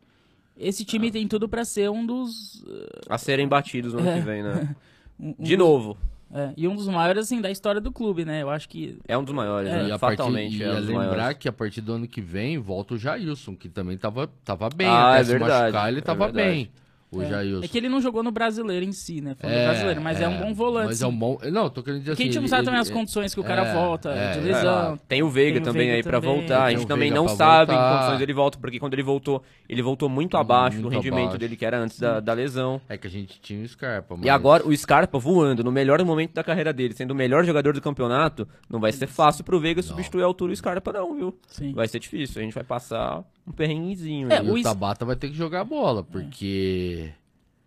[0.56, 2.64] esse time tem tudo pra ser um dos.
[3.08, 4.14] A serem batidos no ano É.
[4.14, 4.74] que vem, né?
[5.20, 5.98] um- um De dos- novo.
[6.32, 8.40] é, e um dos maiores, assim, da história do clube, né?
[8.42, 8.96] Eu acho que.
[9.08, 9.82] É um dos maiores, É.
[9.82, 9.88] né?
[9.88, 11.38] E a partir, Fatalmente e é um lembrar maiores.
[11.38, 14.86] que a partir do ano que vem volta o Jailson, que também tava, tava bem.
[14.86, 16.48] Ah, até é se verdade, machucar, ele é tava verdade.
[16.48, 16.70] bem.
[17.14, 17.64] O é, Jailson.
[17.64, 19.34] é que ele não jogou no brasileiro em si, né?
[19.34, 20.86] Falando do brasileiro, mas é, um bom volante.
[20.86, 21.38] Mas é um bom.
[21.52, 22.32] Não, tô querendo dizer Porque a assim.
[22.32, 24.38] gente não ele- sabe também ele- as condições que o cara é, volta, é, de
[24.38, 24.42] é.
[24.42, 24.98] lesão.
[25.08, 26.36] Tem o Veiga Tem o também Veiga aí pra também.
[26.38, 26.64] voltar.
[26.64, 27.90] A gente o também não sabe em voltar.
[27.92, 31.20] que condições ele volta, porque quando ele voltou, ele voltou muito abaixo do Muito rendimento
[31.22, 31.38] abaixo.
[31.38, 32.80] dele, que era antes da, da lesão.
[32.88, 34.14] É que a gente tinha o Scarpa.
[34.14, 37.44] E mas- agora o Scarpa voando no melhor momento da carreira dele, sendo o melhor
[37.44, 41.14] jogador do campeonato, não vai ser fácil pro Veiga substituir a altura do Scarpa, não,
[41.14, 41.38] viu?
[41.46, 41.72] Sim.
[41.72, 42.40] Vai ser difícil.
[42.40, 44.32] A gente vai passar um perrenguezinho.
[44.32, 44.42] É.
[44.42, 47.10] E o Tabata vai ter que jogar bola, porque.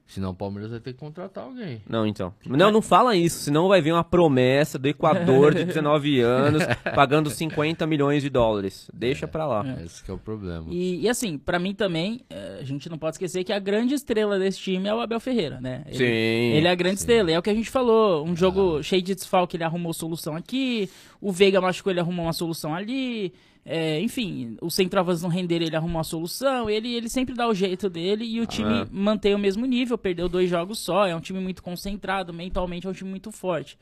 [0.08, 1.82] Senão o Palmeiras vai ter que contratar alguém.
[1.88, 2.34] Não, então.
[2.46, 6.64] Não, não fala isso, senão vai vir uma promessa do Equador de 19 anos
[6.96, 8.90] pagando 50 milhões de dólares.
[8.94, 9.66] Deixa pra lá.
[9.84, 10.66] Esse que é o problema.
[10.70, 13.96] E, e assim, pra mim também, eh, a gente não pode esquecer que a grande
[13.96, 15.84] estrela desse time é o Abel Ferreira, né?
[15.88, 16.04] Ele, Sim.
[16.06, 18.26] Ele é a grande estrela, é o que a gente falou.
[18.26, 20.90] Um jogo cheio de desfalque, ele arrumou solução aqui.
[21.20, 23.34] O Veiga machucou, ele arrumou uma solução ali.
[23.70, 26.70] É, enfim, os centroavantes não renderam, ele arrumou uma solução.
[26.70, 28.88] Ele, ele sempre dá o jeito dele e o time é.
[28.90, 29.98] mantém o mesmo nível.
[29.98, 31.06] Perdeu dois jogos só.
[31.06, 33.78] É um time muito concentrado, mentalmente é um time muito forte.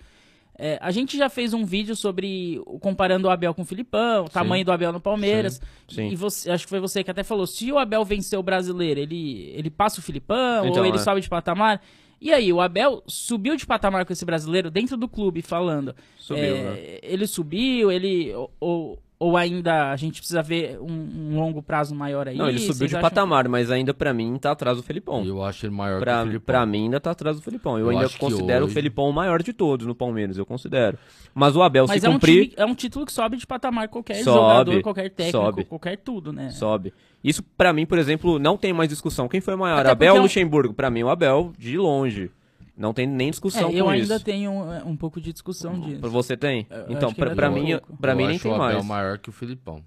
[0.58, 4.30] É, a gente já fez um vídeo sobre comparando o Abel com o Filipão, o
[4.30, 5.62] tamanho do Abel no Palmeiras.
[5.88, 6.10] Sim.
[6.10, 9.00] E você, acho que foi você que até falou: se o Abel vencer o brasileiro,
[9.00, 11.00] ele, ele passa o Filipão Então, ou ele é.
[11.00, 11.80] sobe de patamar.
[12.20, 15.94] E aí, o Abel subiu de patamar com esse brasileiro dentro do clube, falando.
[16.18, 17.00] Subiu, é, né?
[17.04, 18.34] Ele subiu, ele.
[18.60, 22.38] Ou, ou, ainda a gente precisa ver um, um longo prazo maior aí?
[22.38, 25.24] Não, ele subiu de acham- patamar, mas ainda pra mim tá atrás do Felipão.
[25.26, 26.46] Eu acho ele maior Pra, que o Filipão.
[26.46, 27.80] pra mim ainda tá atrás do Felipão.
[27.80, 30.98] Eu, Eu ainda considero hoje- o Felipão o maior de todos no Palmeiras, eu considero.
[31.34, 33.48] Mas o Abel, Mas se é um, cumprir, time, é um título que sobe de
[33.48, 35.64] patamar qualquer Sobe, jogador, qualquer técnico, sobe.
[35.66, 36.50] qualquer tudo, né?
[36.50, 36.94] sobe.
[37.24, 39.28] Isso pra mim, por exemplo, não tem mais discussão.
[39.28, 40.74] Quem foi maior, Até Abel ou é um- Luxemburgo?
[40.74, 42.30] Pra mim, o Abel, de longe.
[42.78, 44.26] Não tem nem discussão É, com eu ainda isso.
[44.26, 46.02] tenho é, um pouco de discussão disso.
[46.02, 46.68] Pra você tem?
[46.70, 48.86] Eu então, pra, pra tem um mim, pra Eu mim nem tem o Abel mais.
[48.86, 49.82] maior que o Filipão.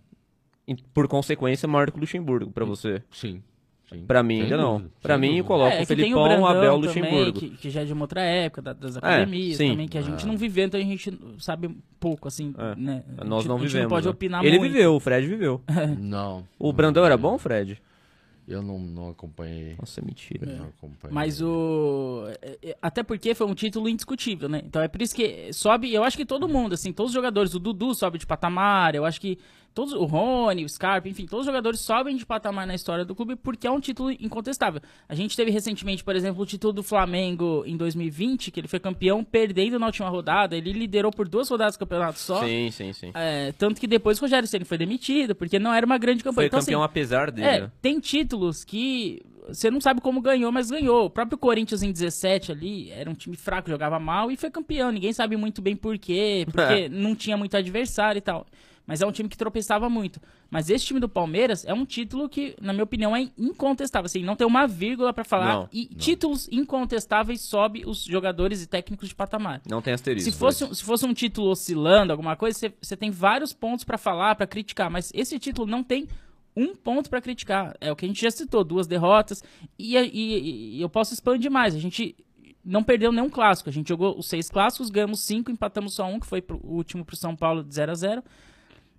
[0.66, 3.02] E, Por consequência, maior que o Luxemburgo, pra você.
[3.10, 3.42] Sim.
[3.90, 4.04] sim.
[4.06, 4.72] Pra mim Sem ainda não.
[4.78, 7.40] dúvida, Pra sem mim, eu é, o tem o Felipão, Brandão Abel, também, Luxemburgo.
[7.40, 9.70] que, que já é de uma outra época, da- das academias sim.
[9.70, 12.74] também, que a gente não viveu, então a gente sabe pouco, assim, É.
[12.74, 13.02] né?
[13.24, 13.82] Nós gente- não a gente vivemos.
[13.84, 14.10] não pode né?
[14.10, 14.72] opinar Ele muito.
[14.72, 15.60] viveu, o Fred viveu.
[15.98, 16.44] Não.
[16.58, 17.80] O Brandão era bom, Fred?
[18.48, 19.76] Eu não, não acompanhei.
[19.78, 20.46] Nossa, mentira.
[20.46, 21.14] Não acompanhei.
[21.14, 22.24] Mas o.
[22.40, 24.62] é, é, Até porque foi um título indiscutível, né?
[24.64, 25.92] Então é por isso que sobe.
[25.92, 29.04] Eu acho que todo mundo, assim, todos os jogadores, o Dudu sobe de patamar, eu
[29.04, 29.38] acho que.
[29.78, 33.14] Todos, o Rony, o Scarpa, enfim, todos os jogadores sobem de patamar na história do
[33.14, 34.80] clube porque é um título incontestável.
[35.08, 38.80] A gente teve recentemente, por exemplo, o título do Flamengo em 2020, que ele foi
[38.80, 40.56] campeão perdendo na última rodada.
[40.56, 42.44] Ele liderou por duas rodadas do campeonato só.
[42.44, 43.12] Sim, sim, sim.
[43.14, 46.34] É, tanto que depois o Rogério Ceni foi demitido, porque não era uma grande campanha.
[46.50, 47.46] Foi Então, campeão assim, apesar dele.
[47.46, 47.72] é, né?
[47.80, 51.04] tem títulos que você não sabe como ganhou, mas ganhou.
[51.04, 54.90] O próprio Corinthians em 17 ali era um time fraco, jogava mal e foi campeão.
[54.90, 58.44] Ninguém sabe muito bem por quê, porque não tinha muito adversário e tal.
[58.88, 60.18] Mas é um time que tropeçava muito.
[60.50, 64.06] Mas esse time do Palmeiras é um título que, na minha opinião, é incontestável.
[64.06, 65.52] Assim, não tem uma vírgula pra falar.
[65.54, 69.60] Não, e títulos incontestáveis sobe os jogadores e técnicos de patamar.
[69.68, 70.30] Não tem asterisco.
[70.30, 73.98] Se fosse, um- se fosse um título oscilando, alguma coisa, você- tem vários pontos pra
[73.98, 76.08] falar, pra criticar, mas esse título não tem
[76.56, 77.76] um ponto pra criticar.
[77.80, 79.44] É o que a gente já citou, duas derrotas.
[79.78, 81.74] E, e- e eu posso expandir mais.
[81.74, 82.16] A gente
[82.64, 83.68] não perdeu nenhum clássico.
[83.68, 86.74] A gente jogou os seis clássicos, ganhamos cinco, empatamos só um, que foi pro, o
[86.74, 88.24] último pro São Paulo de 0 a 0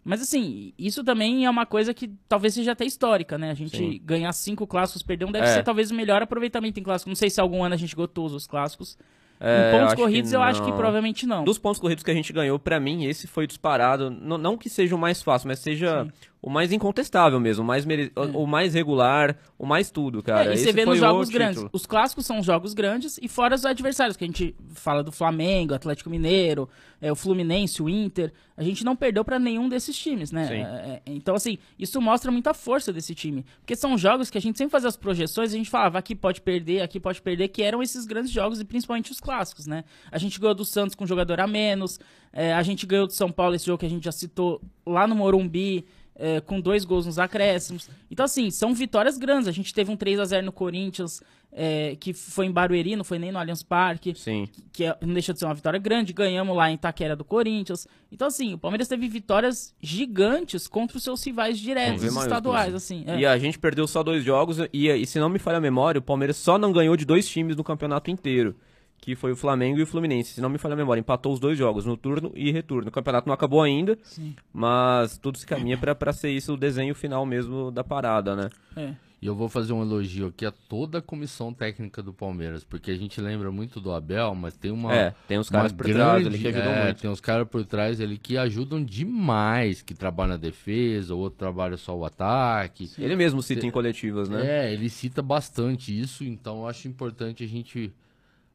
[0.09, 3.51] Mas assim, isso também é uma coisa que talvez seja até histórica, né?
[3.51, 4.01] A gente Sim.
[4.03, 5.53] ganhar cinco clássicos, perder um, deve É.
[5.53, 7.09] ser talvez o melhor aproveitamento em clássico.
[7.11, 8.97] Não sei se algum ano a gente todos os clássicos.
[9.39, 10.75] É, em pontos corridos, eu acho que não.
[10.77, 11.43] provavelmente não.
[11.43, 14.07] Dos pontos corridos que a gente ganhou, pra mim, esse foi disparado.
[14.09, 16.07] N- não que seja o mais fácil, mas seja
[16.41, 17.63] o mais incontestável mesmo.
[17.63, 18.11] O mais, mere...
[18.15, 20.51] o- o mais regular, o mais tudo, cara.
[20.51, 21.55] É, e você Esse vê foi nos jogos grandes.
[21.55, 21.69] título.
[21.73, 25.73] Os clássicos são jogos grandes e fora os adversários, que a gente fala do Flamengo,
[25.73, 26.69] Atlético Mineiro,
[27.01, 28.31] é, o Fluminense, o Inter.
[28.55, 30.47] A gente não perdeu pra nenhum desses times, né?
[30.49, 33.45] É, é, então, assim, isso mostra muita força desse time.
[33.59, 36.41] Porque são jogos que a gente sempre fazia as projeções, a gente falava aqui pode
[36.41, 39.83] perder, aqui pode perder, que eram esses grandes jogos e principalmente os clássicos, né?
[40.11, 41.99] A gente ganhou do Santos com um jogador a menos,
[42.31, 45.07] é, a gente ganhou do São Paulo, esse jogo que a gente já citou, lá
[45.07, 45.85] no Morumbi,
[46.19, 47.89] é, com dois gols nos acréscimos.
[48.11, 49.47] Então, assim, são vitórias grandes.
[49.47, 53.03] A gente teve um 3 a 0 no Corinthians, é, que foi em Barueri, não
[53.03, 54.47] foi nem no Allianz Parque, Sim.
[54.71, 56.13] que é- não deixa de ser uma vitória grande.
[56.13, 57.87] Ganhamos lá em Itaquera do Corinthians.
[58.11, 63.03] Então, assim, o Palmeiras teve vitórias gigantes contra os seus rivais diretos, estaduais, assim.
[63.07, 63.19] é.
[63.19, 64.57] E a gente perdeu só dois jogos.
[64.73, 67.27] E, e se não me falha a memória, o Palmeiras só não ganhou de dois
[67.27, 68.55] times no campeonato inteiro.
[69.01, 70.33] Que foi o Flamengo e o Fluminense.
[70.33, 72.89] Se não me falha a memória, empatou os dois jogos, no turno e retorno.
[72.89, 73.97] O campeonato não acabou ainda,
[74.53, 78.49] mas tudo se caminha pra, pra ser isso o desenho final mesmo da parada, né?
[78.75, 78.93] É.
[79.21, 82.89] E eu vou fazer um elogio aqui a toda a comissão técnica do Palmeiras, porque
[82.89, 84.95] a gente lembra muito do Abel, mas tem uma.
[84.95, 87.01] é, tem uns caras por trás grande- ali que ajudam é, muito.
[87.01, 91.37] Tem uns caras por trás ali que ajudam demais, que trabalham na defesa, o outro
[91.37, 92.89] trabalha só o ataque.
[92.97, 94.67] Ele mesmo cita em coletivas, né?
[94.67, 97.91] É, ele cita bastante isso, então eu acho importante a gente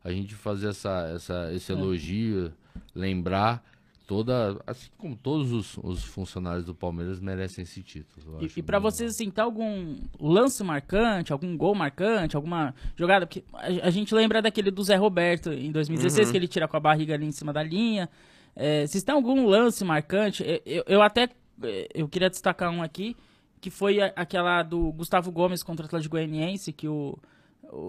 [0.05, 1.75] a gente fazer essa, essa, esse É.
[1.75, 2.53] elogio,
[2.95, 3.65] lembrar
[4.07, 8.39] toda, assim como todos os, os funcionários do Palmeiras merecem esse título.
[8.43, 13.27] E, e bem vocês, assim, tá algum lance marcante, algum gol marcante, alguma jogada?
[13.27, 16.77] Porque a, a gente lembra daquele do Zé Roberto em 2016, que ele tira com
[16.77, 18.09] a barriga ali em cima da linha.
[18.55, 20.45] É, vocês têm algum lance marcante?
[20.47, 21.31] Eu, eu, eu até
[21.63, 23.17] é, eu queria destacar um aqui,
[23.61, 27.19] que foi a- aquela do Gustavo Gomes contra o Atlético Goianiense, que o-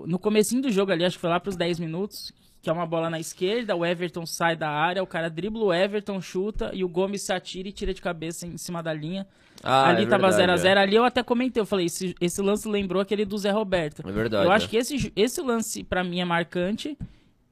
[0.08, 2.86] no comecinho do jogo ali, acho que foi lá pros 10 minutos, que é uma
[2.86, 6.84] bola na esquerda, o Everton sai da área, o cara dribla o Everton, chuta, e
[6.84, 9.28] o Gomes se atira e tira de cabeça em cima da linha.
[9.64, 10.78] Ah, ali é tava verdade, 0x0.
[10.78, 14.02] Ali eu até comentei, eu falei, esse, esse lance lembrou aquele do Zé Roberto.
[14.08, 14.46] É verdade.
[14.46, 14.70] eu acho é.
[14.70, 16.98] que esse, esse lance, pra mim, é marcante.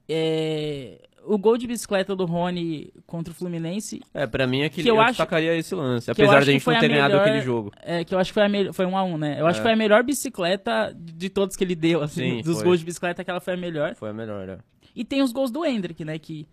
[0.08, 4.82] É, O gol de bicicleta do Rony contra o Fluminense, É, pra mim é que,
[4.82, 6.10] que eu eu acho- destacaria esse lance.
[6.10, 7.72] Apesar acho de a gente não ter ganhado melhor- aquele jogo.
[7.82, 8.74] é, que eu acho que foi a melhor.
[8.74, 9.40] Foi um a um, né?
[9.40, 9.62] Eu acho É.
[9.62, 12.64] que foi a melhor bicicleta de todos que ele deu, assim, Sim, dos foi.
[12.64, 13.94] gols de bicicleta, aquela foi a melhor.
[13.94, 14.58] Foi a melhor, né?
[14.94, 16.18] E tem os gols do Hendrick, né?
[16.18, 16.46] Que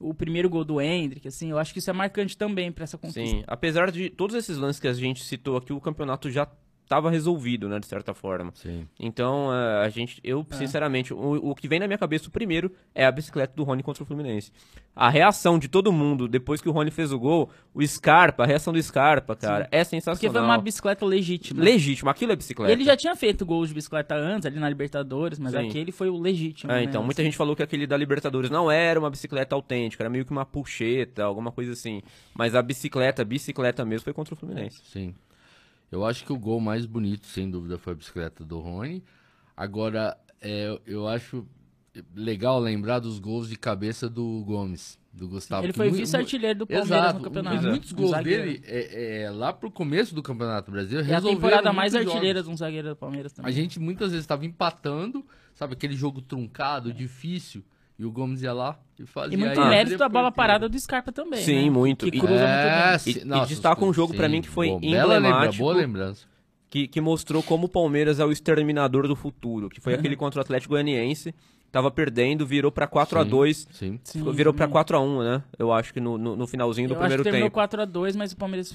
[0.00, 2.98] o primeiro gol do Hendrick, assim, eu acho que isso é marcante também pra essa
[2.98, 3.20] conquista.
[3.24, 6.48] Sim, apesar de todos esses lances que a gente citou aqui, o campeonato já
[6.86, 8.52] estava resolvido, né, de certa forma.
[8.54, 8.86] Sim.
[8.98, 13.04] Então, a gente, eu, sinceramente, o, o que vem na minha cabeça, o primeiro, é
[13.04, 14.52] a bicicleta do Rony contra o Fluminense.
[14.94, 18.46] A reação de todo mundo, depois que o Rony fez o gol, o Scarpa, a
[18.46, 20.16] reação do Scarpa, cara, é sensacional.
[20.16, 21.62] Porque foi uma bicicleta legítima.
[21.62, 22.72] Legítimo, aquilo é bicicleta.
[22.72, 25.68] Ele já tinha feito gols de bicicleta antes, ali na Libertadores, mas Sim.
[25.68, 26.72] aquele foi o legítimo.
[26.72, 26.84] É, né?
[26.84, 30.24] então, muita gente falou que aquele da Libertadores não era uma bicicleta autêntica, era meio
[30.24, 32.00] que uma puxeta, alguma coisa assim.
[32.32, 34.80] Mas a bicicleta, a bicicleta mesmo, foi contra o Fluminense.
[34.84, 35.14] Sim.
[35.90, 39.02] Eu acho que o gol mais bonito, sem dúvida, foi a bicicleta do Rony.
[39.56, 41.46] Agora, é, eu acho
[42.14, 45.64] legal lembrar dos gols de cabeça do Gomes, do Gustavo.
[45.64, 47.66] Ele foi vice-artilheiro do Palmeiras Exato, no campeonato.
[47.66, 48.42] muitos gols zagueiro.
[48.44, 52.50] dele, é, é, lá pro começo do Campeonato Brasileiro, É a temporada mais artilheira de
[52.50, 53.50] um zagueiro do Palmeiras também.
[53.50, 57.64] A gente muitas vezes estava empatando, sabe, aquele jogo truncado, difícil,
[57.98, 59.34] e o Gomes ia lá e fazia.
[59.34, 61.40] E muito aí, mérito da bola que- parada do Scarpa também.
[61.40, 61.70] Sim, né?
[61.70, 62.10] muito.
[62.10, 62.94] Que E- cruza É, muito bem.
[62.94, 65.62] E- sim, e nossa, destaca um jogo pra sim, mim que foi lembra- emblemático.
[65.62, 66.26] boa lembrança.
[66.68, 69.98] que, que mostrou como o Palmeiras é o exterminador do futuro, que foi Uhum.
[70.00, 71.32] aquele contra o Atlético Goianiense,
[71.72, 74.00] tava perdendo, virou pra 4 a Sim, 2 Sim.
[74.02, 74.72] Sim, virou pra também.
[74.72, 75.42] 4 a 1 né?
[75.58, 77.54] Eu acho que no, no, no finalzinho do Eu acho primeiro que terminou tempo.
[77.54, 78.74] 4x2, mas o Palmeiras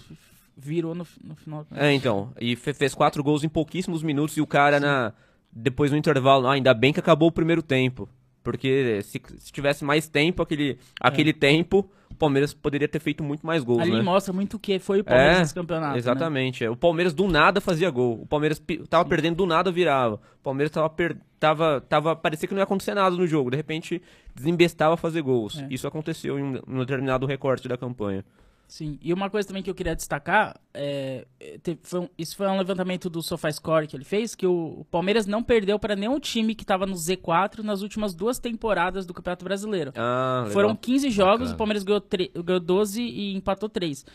[0.57, 1.67] virou no, no final.
[1.75, 2.31] É, então.
[2.39, 5.13] E fe- fez quatro gols em pouquíssimos minutos e o cara na
[5.53, 8.07] depois no intervalo, ah, ainda bem que acabou o primeiro tempo.
[8.43, 13.45] Porque se, se tivesse mais tempo, aquele, aquele tempo, o Palmeiras poderia ter feito muito
[13.45, 14.01] mais gols, Ali né?
[14.01, 15.93] mostra muito o que foi o Palmeiras É, nesse campeonato.
[15.93, 15.97] né?
[15.99, 16.63] Exatamente.
[16.63, 16.69] é.
[16.69, 18.21] O Palmeiras do nada fazia gol.
[18.21, 20.15] O Palmeiras tava perdendo do nada virava.
[20.15, 21.17] O Palmeiras tava, per...
[21.39, 23.51] tava, tava parecia que não ia acontecer nada no jogo.
[23.51, 24.01] De repente
[24.35, 25.59] desembestava fazer gols.
[25.59, 25.67] É.
[25.69, 28.25] Isso aconteceu em um, em um determinado recorte da campanha.
[28.71, 32.47] Sim, e uma coisa também que eu queria destacar, é, é, foi um- isso foi
[32.47, 36.17] um levantamento do SofaScore que ele fez, que o, o Palmeiras não perdeu para nenhum
[36.21, 39.91] time que estava no Z4 nas últimas duas temporadas do Campeonato Brasileiro.
[39.93, 40.47] Ah.
[40.53, 41.53] Foram 15 jogos, Bacana.
[41.53, 42.01] o Palmeiras ganhou,
[42.45, 44.05] ganhou 12 e empatou 3.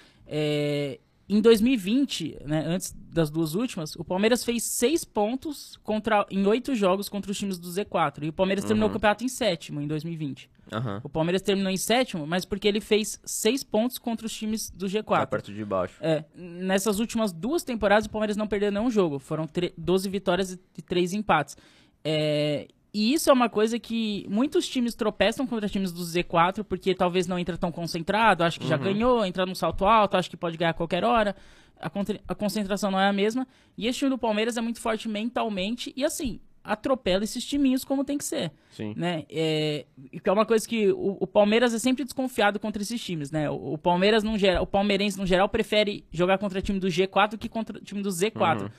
[1.28, 6.74] Em 2020, né, antes das duas últimas, o Palmeiras fez 6 pontos contra, em 8
[6.74, 8.24] jogos contra os times do Z4.
[8.24, 10.48] E o Palmeiras terminou o campeonato em sétimo em 2020.
[10.72, 11.00] Aham.
[11.02, 14.88] O Palmeiras terminou em sétimo, mas porque ele fez 6 pontos contra os times do
[14.90, 15.26] Tá G4.
[15.26, 15.96] perto de baixo.
[16.00, 19.18] É, nessas últimas duas temporadas o Palmeiras não perdeu nenhum jogo.
[19.18, 21.56] Foram tre- 12 vitórias e 3 empates.
[22.04, 26.94] É, e isso é uma coisa que muitos times tropeçam contra times do Z4, porque
[26.94, 30.36] talvez não entra tão concentrado, acha que já ganhou, entra num salto alto, acha que
[30.36, 31.36] pode ganhar a qualquer hora.
[31.78, 31.90] A,
[32.26, 33.46] a concentração não é a mesma.
[33.76, 38.04] E esse time do Palmeiras é muito forte mentalmente e assim, atropela esses timinhos como
[38.04, 38.92] tem que ser Sim.
[38.96, 39.24] né?
[39.30, 39.86] É,
[40.22, 43.48] que é uma coisa que o, o Palmeiras é sempre desconfiado contra esses times, né?
[43.50, 47.30] O, o Palmeiras no geral, o palmeirense no geral prefere jogar contra time do G4
[47.30, 48.30] do que contra time do Z4.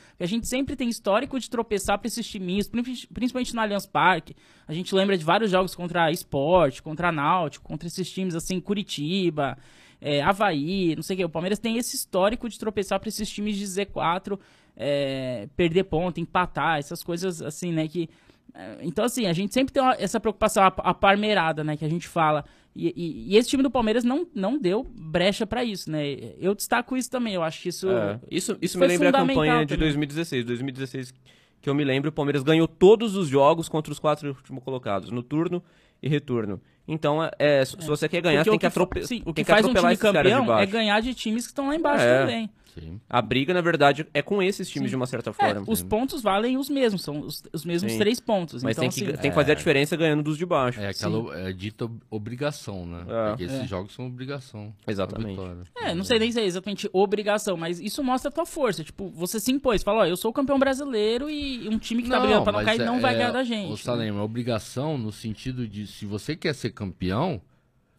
[0.10, 3.86] Porque A gente sempre tem histórico de tropeçar para esses timinhos, princi- principalmente no Allianz
[3.86, 4.36] Parque.
[4.68, 8.60] A gente lembra de vários jogos contra a Sport, contra Náutico, contra esses times assim,
[8.60, 9.58] Curitiba,
[10.00, 11.26] é, Havaí, não sei o que.
[11.26, 14.38] O Palmeiras tem esse histórico de tropeçar para esses times de Z4,
[14.78, 17.88] é, perder ponto, empatar, essas coisas assim, né?
[17.88, 18.08] Que
[18.54, 21.90] é, Então, assim, a gente sempre tem essa preocupação, a, a parmeirada, né, que a
[21.90, 22.46] gente fala.
[22.76, 26.04] E, e- e esse time do Palmeiras não, não deu brecha pra isso, né?
[26.40, 27.90] Eu destaco isso também, eu acho que isso.
[27.90, 29.80] É, Isso, isso me lembra a campanha de também.
[29.80, 30.46] 2016.
[30.46, 31.14] 2016,
[31.60, 35.10] que eu me lembro, o Palmeiras ganhou todos os jogos contra os quatro últimos colocados,
[35.10, 35.62] no turno
[36.04, 36.62] e retorno.
[36.88, 39.06] Então, é, é, se você quer ganhar, Porque tem o que, atrope...
[39.08, 41.68] sim, o tem que faz um atropelar time campeão é ganhar de times que estão
[41.68, 42.20] lá embaixo É.
[42.22, 42.50] também.
[42.74, 43.00] Sim.
[43.10, 45.64] A briga, na verdade, é com esses times de uma certa É, forma.
[45.68, 47.98] os pontos valem os mesmos, são os, os mesmos Sim.
[48.00, 48.64] três pontos.
[48.64, 50.80] Mas então, tem, que, assim, tem que fazer a diferença ganhando dos de baixo.
[50.80, 53.06] É aquela é, dita ob- obrigação, né?
[53.08, 53.30] É.
[53.30, 53.68] Porque esses É.
[53.68, 54.74] jogos são obrigação.
[54.88, 55.40] Exatamente.
[55.76, 58.84] É, não sei nem se é exatamente obrigação, mas isso mostra a tua força.
[58.84, 62.10] Tipo, você se impôs, fala, ó, eu sou o campeão brasileiro e um time que
[62.10, 63.72] tá brigando pra não cair é- não vai é, ganhar da gente.
[63.72, 67.42] Ô, Salem, é obrigação no sentido de se você quer ser campeão,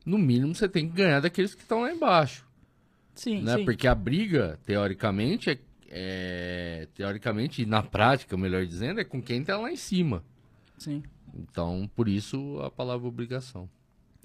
[0.04, 2.46] no mínimo você tem que ganhar daqueles que estão lá embaixo.
[3.18, 3.57] Sim, né?
[3.57, 3.64] sim.
[3.64, 5.59] Porque a briga, teoricamente, é,
[5.90, 10.22] é- Teoricamente, e na prática, melhor dizendo, é com quem tá lá em cima.
[10.78, 11.02] sim.
[11.40, 13.68] Então, por isso a palavra obrigação.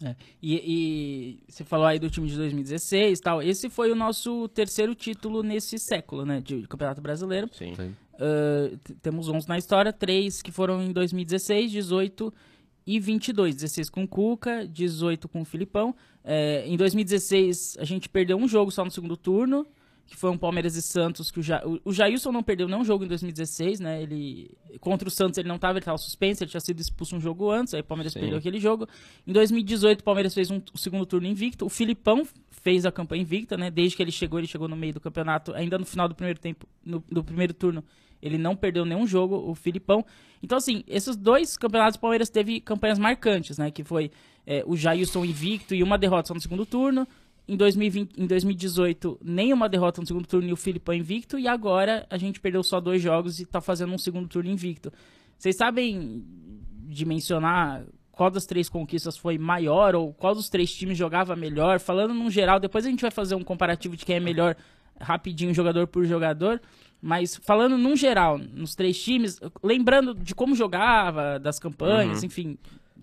[0.02, 0.16] É.
[0.42, 3.42] E, e você falou aí do time de 2016 e tal.
[3.42, 6.42] Esse foi o nosso terceiro título nesse século, né?
[6.42, 7.50] De Campeonato Brasileiro.
[7.54, 7.76] Sim.
[7.76, 7.96] Sim.
[8.16, 12.34] Uh, temos 11 na história, três que foram em 2016, 18
[12.86, 13.56] e 22.
[13.56, 15.96] 16 com o Cuca, 18 com o Filipão.
[16.24, 19.66] É, em 2016, a gente perdeu um jogo só no segundo turno,
[20.06, 22.84] que foi um Palmeiras e Santos, que o, ja, o, o Jailson não perdeu nenhum
[22.84, 24.04] jogo em 2016, né?
[24.04, 27.20] Ele, contra o Santos ele não estava, ele estava suspenso, ele tinha sido expulso um
[27.20, 28.20] jogo antes, aí o Palmeiras Sim.
[28.20, 28.88] perdeu aquele jogo.
[29.26, 31.66] Em 2018, o Palmeiras fez um, o segundo turno invicto.
[31.66, 33.72] O Filipão fez a campanha invicta, né?
[33.72, 36.40] Desde que ele chegou, ele chegou no meio do campeonato, ainda no final do primeiro
[36.40, 37.84] tempo, no, do primeiro turno,
[38.24, 40.04] ele não perdeu nenhum jogo, o Filipão.
[40.42, 43.70] Então, assim, esses dois campeonatos, o Palmeiras teve campanhas marcantes, né?
[43.70, 44.12] Que foi
[44.48, 47.06] é, o Jailson invicto e uma derrota só no segundo turno.
[47.46, 51.38] em, 2020, em 2018, nenhuma derrota no segundo turno e o Filipão invicto.
[51.38, 54.92] E agora a gente perdeu só dois jogos e tá fazendo um segundo turno invicto.
[55.38, 56.24] Vocês sabem
[56.88, 61.80] dimensionar qual das três conquistas foi maior ou qual dos três times jogava melhor?
[61.80, 64.56] Falando num geral, depois a gente vai fazer um comparativo de quem é melhor
[65.02, 66.62] rapidinho, jogador por jogador.
[67.06, 72.26] Mas falando num geral, nos três times, lembrando de como jogava, das campanhas, Uhum.
[72.28, 72.58] enfim.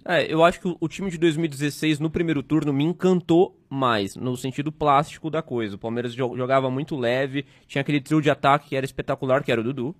[0.06, 4.34] É, eu acho que o, time de 2016 no primeiro turno me encantou mais, no
[4.38, 5.76] sentido plástico da coisa.
[5.76, 9.52] O Palmeiras jo- jogava muito leve, tinha aquele trio de ataque que era espetacular, que
[9.52, 9.94] era o Dudu,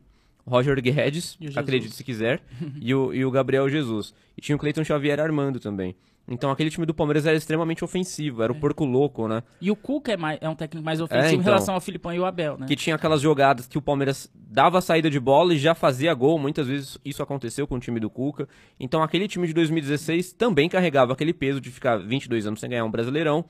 [0.47, 2.41] o Roger Guedes, acredite se quiser,
[2.81, 4.15] e, o, e o Gabriel Jesus.
[4.35, 5.95] E tinha o Cleiton Xavier armando também.
[6.29, 9.43] Então aquele time do Palmeiras era extremamente ofensivo, era o porco louco, né?
[9.61, 11.45] E o Cuca é, mais- é um técnico mais ofensivo É, em então.
[11.45, 12.67] relação ao Filipão e o Abel, né?
[12.69, 16.15] Que tinha aquelas jogadas que o Palmeiras dava a saída de bola e já fazia
[16.15, 16.39] gol.
[16.39, 18.49] Muitas vezes isso aconteceu com o time do Cuca.
[18.79, 22.85] Então aquele time de 2016 também carregava aquele peso de ficar 22 anos sem ganhar
[22.85, 23.45] um Brasileirão.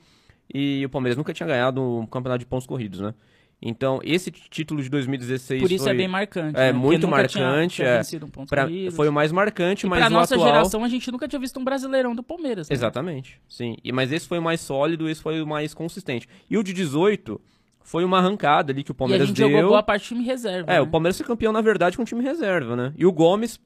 [0.53, 3.13] E o Palmeiras nunca tinha ganhado um campeonato de pontos corridos, né?
[3.61, 6.57] Então esse título de 2016 Por isso foi, é bem marcante.
[6.59, 6.71] é, né?
[6.71, 8.25] Muito marcante, tinha é.
[8.25, 10.47] um ponto pra- foi o mais marcante, E mas pra nossa atual...
[10.49, 12.67] geração, a gente nunca tinha visto um brasileirão do Palmeiras.
[12.69, 12.73] né?
[12.75, 13.75] Exatamente, sim.
[13.83, 16.27] E, mas esse foi o mais sólido, esse foi o mais consistente.
[16.49, 17.39] E o de 18
[17.83, 19.49] foi uma arrancada ali que o E a Palmeiras gente deu.
[19.51, 20.71] jogou boa parte time reserva.
[20.71, 20.81] É, né?
[20.81, 22.93] o Palmeiras foi campeão, na verdade, com time reserva, né?
[22.97, 23.59] E o Gomes,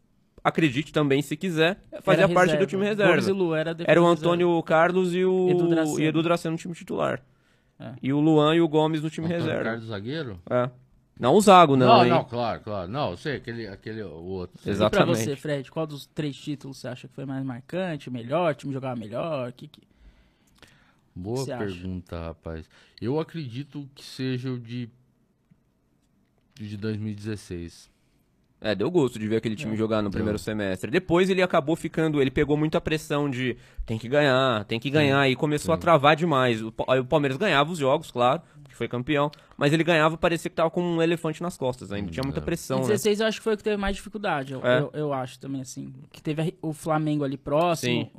[0.43, 3.29] acredite também, se quiser, fazia parte do time Gomes reserva.
[3.29, 4.09] e Lu, era, a Era o reserva.
[4.11, 5.49] Antônio Carlos e o
[5.99, 7.21] Edu e Dracena no time titular.
[7.79, 7.93] É.
[8.01, 9.63] E o Luan e o Gomes no time Antônio reserva.
[9.63, 10.41] Carlos zagueiro?
[10.49, 10.69] É.
[11.17, 12.09] Não o Zago, não, não, hein?
[12.09, 12.91] não, claro, claro.
[12.91, 14.57] Não, eu sei, aquele, aquele o outro.
[14.59, 15.17] E pra Exatamente.
[15.17, 18.73] você, Fred, qual dos três títulos você acha que foi mais marcante, melhor, o time
[18.73, 19.49] jogava melhor?
[19.53, 19.81] Que, que...
[21.15, 21.57] Boa acha?
[21.57, 22.69] pergunta, rapaz.
[23.01, 24.89] Eu acredito que seja o de
[26.55, 27.89] de 2016.
[28.61, 29.77] É, deu gosto de ver aquele time Deu.
[29.79, 30.13] jogar no Deu.
[30.17, 30.89] primeiro semestre.
[30.89, 35.29] Depois ele acabou ficando, ele pegou muita pressão de tem que ganhar, tem que ganhar,
[35.29, 36.61] e começou a travar demais.
[36.61, 40.55] O, o Palmeiras ganhava os jogos, claro, que foi campeão, mas ele ganhava, parecia que
[40.55, 42.43] tava com um elefante nas costas ainda, tinha muita é.
[42.43, 42.87] pressão, Em né?
[42.87, 44.79] 16 eu acho que foi o que teve mais dificuldade, eu, É.
[44.79, 45.93] eu, eu acho também, assim.
[46.11, 48.03] Que teve o Flamengo ali próximo.
[48.03, 48.09] Sim.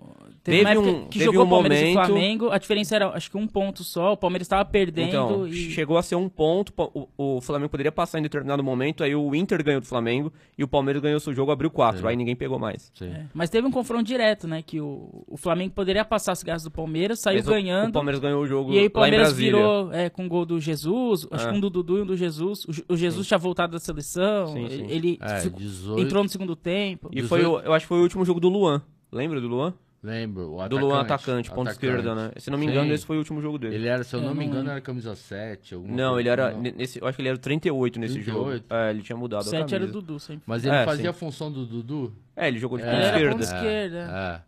[0.46, 2.94] Teve, Teve uma época um- que teve jogou um Palmeiras e momento- Flamengo, a diferença
[2.94, 5.52] era acho que um ponto só, o Palmeiras estava perdendo Então, e...
[5.72, 9.34] chegou a ser um ponto, o, o Flamengo poderia passar em determinado momento, aí o
[9.34, 12.10] Inter ganhou do Flamengo e o Palmeiras ganhou seu jogo, abriu quatro, É.
[12.10, 12.92] aí ninguém pegou mais.
[12.94, 13.06] Sim.
[13.08, 14.62] É, Mas teve um confronto direto, né?
[14.62, 17.88] Que o, o Flamengo poderia passar as garras do Palmeiras, saiu Mas ganhando.
[17.90, 20.60] O Palmeiras ganhou o jogo E aí o Palmeiras virou é, com o gol do
[20.60, 21.50] Jesus, acho É.
[21.50, 22.64] que um do Dudu e um do Jesus.
[22.66, 24.84] O, o Jesus tinha voltado da seleção, Sim, sim.
[24.88, 26.00] ele ele É, ficou- 18.
[26.02, 27.08] entrou no segundo tempo.
[27.12, 28.82] E foi, o- eu acho que foi o último jogo do Luan.
[29.12, 29.74] Lembra do Luan?
[30.06, 30.54] Lembro.
[30.54, 31.84] O Do Luan atacante, ponto atacante.
[31.86, 32.30] esquerda, né?
[32.36, 32.70] Se não me Sim.
[32.70, 33.74] engano, esse foi o último jogo dele.
[33.74, 35.74] Ele era, se eu Eu não me engano, era camisa 7.
[35.74, 36.46] alguma Não, coisa ele era.
[36.48, 36.62] assim, não.
[36.76, 38.52] Nesse, eu acho que ele era o 38 nesse 38?
[38.62, 38.64] jogo.
[38.70, 39.88] É, ele tinha mudado a Sete era o.
[39.88, 40.44] Dudu sempre.
[40.46, 41.08] Mas ele É, fazia sim.
[41.08, 42.14] a função do Dudu?
[42.36, 43.30] É, ele jogou de É, ponta esquerda.
[43.32, 44.42] ponta esquerda.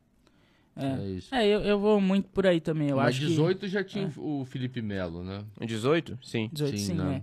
[0.76, 0.86] É, É.
[0.86, 1.34] é isso.
[1.34, 2.90] É, eu, eu vou muito por aí também.
[2.90, 5.40] Eu Mas acho 18 já tinha o Felipe Melo, né?
[5.60, 6.16] Em 18?
[6.22, 6.48] Sim.
[6.48, 7.10] que 18 sim, Sim, não.
[7.10, 7.22] é.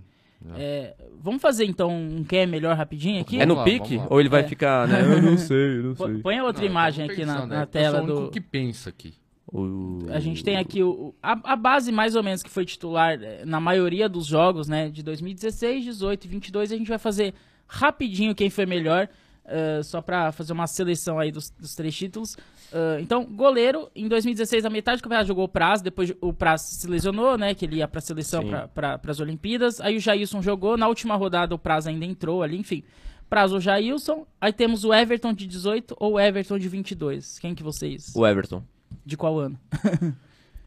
[0.56, 3.40] É, Vamos fazer então um quem é melhor rapidinho aqui?
[3.40, 4.00] É no lá, pique?
[4.08, 4.48] Ou ele vai É.
[4.48, 5.00] ficar, né?
[5.02, 6.18] Eu não sei, eu não sei.
[6.18, 8.30] Põe a outra Não, imagem aqui na, pensando, na é, tela Eu sou o do.
[8.30, 9.14] que pensa aqui.
[9.50, 13.18] O- A gente tem aqui o, a, a base mais ou menos que foi titular
[13.22, 14.88] eh, na maioria dos jogos, né?
[14.90, 16.72] De 2016, 18 e 22.
[16.72, 17.32] A gente vai fazer
[17.66, 19.08] rapidinho quem foi melhor,
[19.44, 22.36] eh, só pra fazer uma seleção aí dos, dos três títulos.
[22.72, 26.62] Ah, então, goleiro, em 2016, a metade do campeonato jogou o Praz, depois o Praz
[26.62, 27.54] se lesionou, né?
[27.54, 29.80] Que ele ia pra seleção, pra, pra, pras Olimpíadas.
[29.80, 32.82] Aí o Jailson jogou, na última rodada o Praz ainda entrou ali, enfim.
[33.28, 34.26] Praz ou Jailson.
[34.40, 37.38] Aí temos o Everton de 18 ou o Everton de 22.
[37.38, 38.12] Quem que vocês?
[38.14, 38.62] O Everton,
[39.04, 39.58] De qual ano?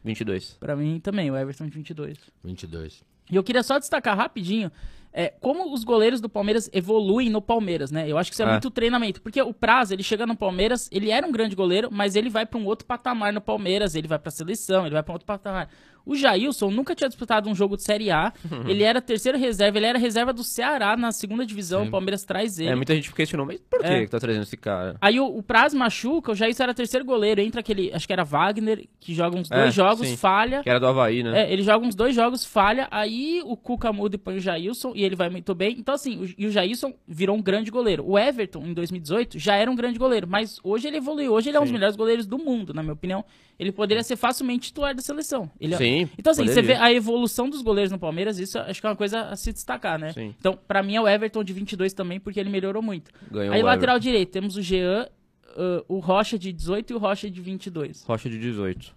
[0.04, 0.56] 22.
[0.60, 2.18] Pra mim também, o Everton de 22.
[2.44, 3.02] 22.
[3.30, 4.70] E eu queria só destacar rapidinho
[5.12, 8.04] é, como os goleiros do Palmeiras evoluem no Palmeiras, né?
[8.08, 8.50] Eu acho que isso é, É.
[8.52, 9.20] muito treinamento.
[9.20, 12.46] Porque o Praz, ele chega no Palmeiras, ele era um grande goleiro, mas ele vai
[12.46, 15.26] pra um outro patamar no Palmeiras, ele vai pra seleção, ele vai pra um outro
[15.26, 15.68] patamar.
[16.06, 18.32] O Jailson nunca tinha disputado um jogo de Série A,
[18.66, 21.88] ele era terceiro reserva, ele era reserva do Ceará na segunda divisão, Sim.
[21.88, 22.70] o Palmeiras traz ele.
[22.70, 24.00] É, muita gente questionou, mas por que É.
[24.00, 24.96] que tá trazendo esse cara?
[24.98, 28.24] Aí o, o Praz machuca, o Jailson era terceiro goleiro, entra aquele, acho que era
[28.24, 30.16] Wagner, que joga uns É, dois jogos, sim.
[30.16, 30.62] falha.
[30.62, 31.42] Que era do Havaí, né?
[31.42, 34.92] É, ele joga uns dois jogos, falha, aí o Cuca muda e põe o Jailson
[35.00, 35.76] e ele vai muito bem.
[35.78, 38.04] Então, assim, o, e o Jailson virou um grande goleiro.
[38.06, 41.32] O Everton, em 2018, já era um grande goleiro, mas hoje ele evoluiu.
[41.32, 43.24] Hoje ele é um dos melhores goleiros do mundo, na minha opinião.
[43.58, 45.50] Ele poderia ser facilmente titular da seleção.
[45.60, 46.08] Ele é- Sim.
[46.18, 46.82] Então, assim, você vê poderia.
[46.84, 49.98] a evolução dos goleiros no Palmeiras, isso acho que é uma coisa a se destacar,
[49.98, 50.12] né?
[50.12, 50.34] Sim.
[50.38, 53.10] Então, pra mim é o Everton de 22 também, porque ele melhorou muito.
[53.30, 54.10] Ganhou aí, o lateral Everton.
[54.10, 55.08] direito, temos o Jean,
[55.56, 58.02] uh, o Rocha de 18 e o Rocha de 22.
[58.04, 58.94] Rocha de 18.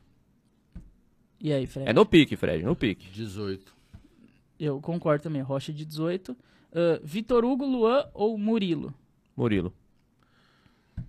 [1.41, 1.89] E aí, Fred?
[1.89, 3.07] É no pique, Fred, no pique.
[3.11, 3.72] 18.
[4.59, 5.41] Eu concordo também.
[5.41, 6.35] Rocha de 18.
[6.73, 8.93] Ah, Vitor Hugo, Luan ou Murilo?
[9.35, 9.73] Murilo.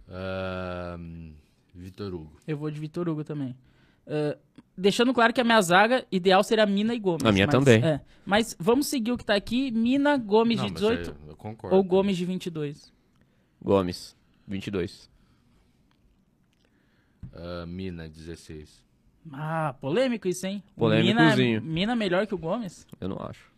[0.09, 1.33] Ahn,
[1.75, 2.33] Vitor Hugo.
[2.47, 3.57] Eu vou de Vitor Hugo também.
[4.07, 4.37] Ah,
[4.77, 7.25] deixando claro que a minha zaga ideal seria Mina e Gomes.
[7.25, 7.83] A minha mas- também.
[7.85, 8.01] é.
[8.25, 11.37] Mas vamos seguir o que tá aqui: Mina, Gomes Não, de mas 18 eu, eu
[11.37, 11.77] concordo.
[11.77, 12.93] ou Gomes de 22.
[13.63, 14.17] Gomes,
[14.47, 15.11] 22.
[17.33, 18.84] Ah, Mina, 16.
[19.33, 20.63] Ah, polêmico isso, hein?
[20.77, 21.61] Polêmicozinho.
[21.63, 22.87] Mina, Mina melhor que o Gomes?
[23.01, 23.51] Eu não acho.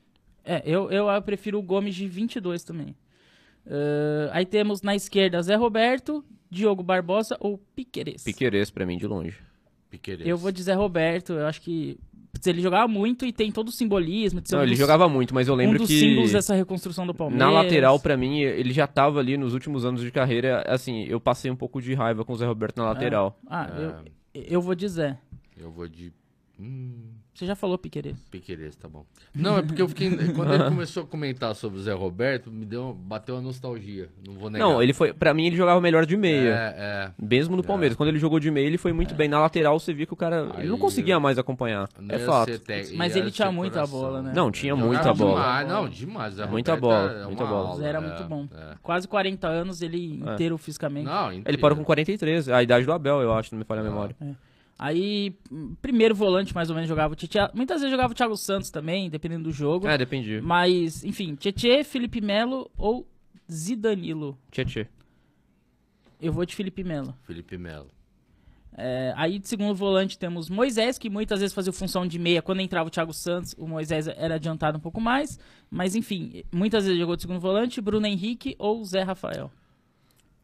[0.45, 2.95] É, eu, eu ah, prefiro o Gomes de 22 também.
[3.67, 8.23] Ah, aí temos na esquerda Zé Roberto, Diogo Barbosa ou Piqueires.
[8.23, 9.39] Piqueires pra mim de longe.
[9.91, 10.27] Piqueires.
[10.27, 11.99] Eu vou de Zé Roberto, eu acho que
[12.45, 15.09] ele jogava muito e tem todo o simbolismo de ser Não, um ele dos, jogava
[15.09, 17.45] muito, mas eu um lembro dos que símbolos dessa reconstrução do Palmeiras.
[17.47, 21.19] na lateral pra mim ele já tava ali nos últimos anos de carreira, assim, eu
[21.19, 23.39] passei um pouco de raiva com o Zé Roberto na lateral.
[23.49, 24.39] Ah, É.
[24.39, 25.19] eu, eu vou de Zé.
[25.57, 26.13] Eu vou de.
[26.59, 28.17] Hum, Você já falou Piqueires.
[28.31, 29.05] Piqueires, tá bom.
[29.35, 30.09] Não, é porque eu fiquei.
[30.33, 34.09] Quando ele começou a comentar sobre o Zé Roberto, me deu, bateu uma nostalgia.
[34.27, 34.65] Não vou negar.
[34.67, 36.49] Não, ele foi, para mim ele jogava melhor de meia.
[36.49, 37.11] É, é.
[37.23, 39.29] Mesmo no Palmeiras, quando ele jogou de meia, ele foi muito bem.
[39.29, 41.91] Na lateral, você via que o cara ele não Aí, conseguia mais acompanhar.
[42.01, 42.59] Não É fato.
[42.59, 44.01] te- Mas ele tinha muita coração.
[44.01, 44.33] bola, né?
[44.35, 45.35] Não, tinha Jogava muita bola.
[45.43, 45.69] Demais.
[45.69, 46.35] Não, demais.
[46.37, 46.81] Zé Muita Roberto
[47.13, 47.69] bola, é muita bola.
[47.69, 48.49] aula, Zé era é, muito bom.
[48.55, 48.75] é.
[48.83, 50.33] Quase 40 anos, ele É.
[50.33, 51.05] inteiro fisicamente.
[51.05, 53.85] Não, Ele parou com 43, a idade do Abel, eu acho, não me falha a
[53.85, 54.17] memória.
[54.79, 55.35] Aí,
[55.81, 57.51] primeiro volante, mais ou menos, jogava o Tietchan.
[57.55, 59.89] Muitas vezes jogava o Thiago Santos também, dependendo do jogo.
[59.89, 60.43] É, dependia.
[60.43, 63.07] Mas, enfim, Tietchan, Felipe Melo ou
[63.51, 64.39] Zidanilo.
[64.51, 64.87] Tietê.
[66.21, 67.15] Eu vou de Felipe Melo.
[67.23, 67.91] Felipe Melo.
[68.79, 72.43] É, aí, de segundo volante, temos Moisés, que muitas vezes fazia função de meia.
[72.43, 75.39] Quando entrava o Thiago Santos, o Moisés era adiantado um pouco mais.
[75.71, 77.81] Mas, enfim, muitas vezes jogou de segundo volante.
[77.81, 79.51] Bruno Henrique ou Zé Rafael.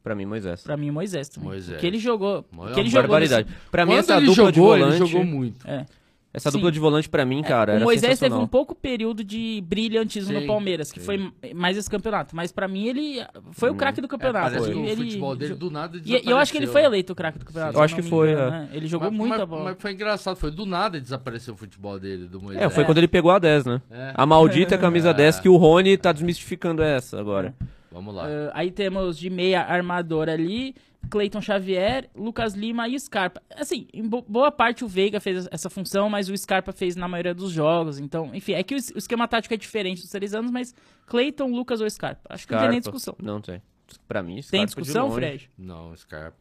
[0.03, 0.63] Pra mim, Moisés.
[0.63, 1.49] Pra mim, Moisés também.
[1.51, 1.81] Moisés.
[1.81, 2.43] Que ele jogou.
[2.75, 3.49] Que ele jogou Barbaridade.
[3.49, 4.97] nesse- Pra mim, Quando essa ele dupla jogou, de volante.
[5.03, 5.69] ele jogou muito.
[5.69, 5.87] É.
[6.35, 6.57] Essa Sim.
[6.57, 10.33] dupla de volante pra mim, cara, o era Moisés teve um pouco período de brilhantismo
[10.33, 11.05] Sim, no Palmeiras, que sim.
[11.05, 12.35] foi mais esse campeonato.
[12.35, 14.51] Mas pra mim ele foi o craque do É, campeonato.
[14.55, 17.13] parece Ele- o futebol dele do nada E e eu acho que ele foi eleito
[17.13, 17.77] o craque do campeonato.
[17.77, 18.51] Eu acho que foi, engano, é.
[18.61, 18.69] né?
[18.73, 19.65] Ele jogou mas, muita mas- bola.
[19.65, 22.65] Mas foi engraçado, foi do nada desapareceu o futebol dele, do Moisés.
[22.65, 22.87] É, foi É.
[22.87, 23.83] quando ele pegou a 10, né?
[23.91, 24.13] É.
[24.15, 25.15] A maldita camisa É.
[25.15, 27.55] 10 que o Rony tá desmistificando essa agora.
[27.93, 28.25] Vamos lá.
[28.27, 30.75] Ah, aí temos de meia armador ali,
[31.11, 33.43] Cleiton Xavier, Lucas Lima e Scarpa.
[33.55, 37.07] Assim, em bo- boa parte o Veiga fez essa função, mas o Scarpa fez na
[37.07, 37.99] maioria dos jogos.
[37.99, 40.75] Então, enfim, é que o es- o esquema tático é diferente dos três anos, mas
[41.07, 42.21] Cleiton, Lucas ou Scarpa.
[42.31, 42.97] Acho que não tem nem Scarpa.
[42.99, 43.17] discussão.
[43.25, 43.61] Não tem.
[44.09, 45.11] Pra mim, Tem Scarpa de discussão.
[45.13, 45.51] Fred?
[45.59, 46.37] Não, Scarpa.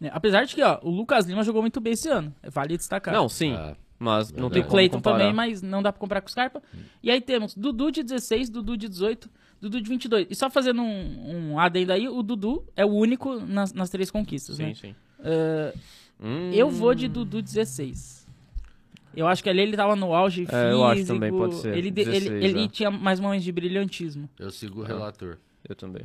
[0.00, 2.34] É, Apesar de que, ó, o Lucas Lima jogou muito bem esse ano.
[2.50, 3.12] Vale destacar.
[3.12, 3.52] Não, sim.
[3.54, 4.54] Ah, Mas não Verdade.
[4.54, 6.62] tem o Cleiton também, mas não dá pra comparar com o Scarpa.
[7.02, 9.30] E aí temos Dudu de 16, Dudu de 18,
[9.60, 10.26] Dudu de 22.
[10.30, 14.10] E só fazendo um, um adendo aí, o Dudu é o único nas, nas três
[14.10, 14.74] conquistas, Sim, né?
[14.74, 14.94] sim.
[15.20, 15.72] Ah,
[16.20, 18.24] Hum, eu vou de Dudu 16.
[19.16, 20.56] Eu acho que ali ele tava no auge físico.
[20.56, 21.76] É, eu acho também, pode ser.
[21.76, 22.68] Ele, de- ele- 16, ele é.
[22.68, 24.28] tinha mais momentos de brilhantismo.
[24.38, 25.38] eu sigo o relator.
[25.68, 26.02] Eu também.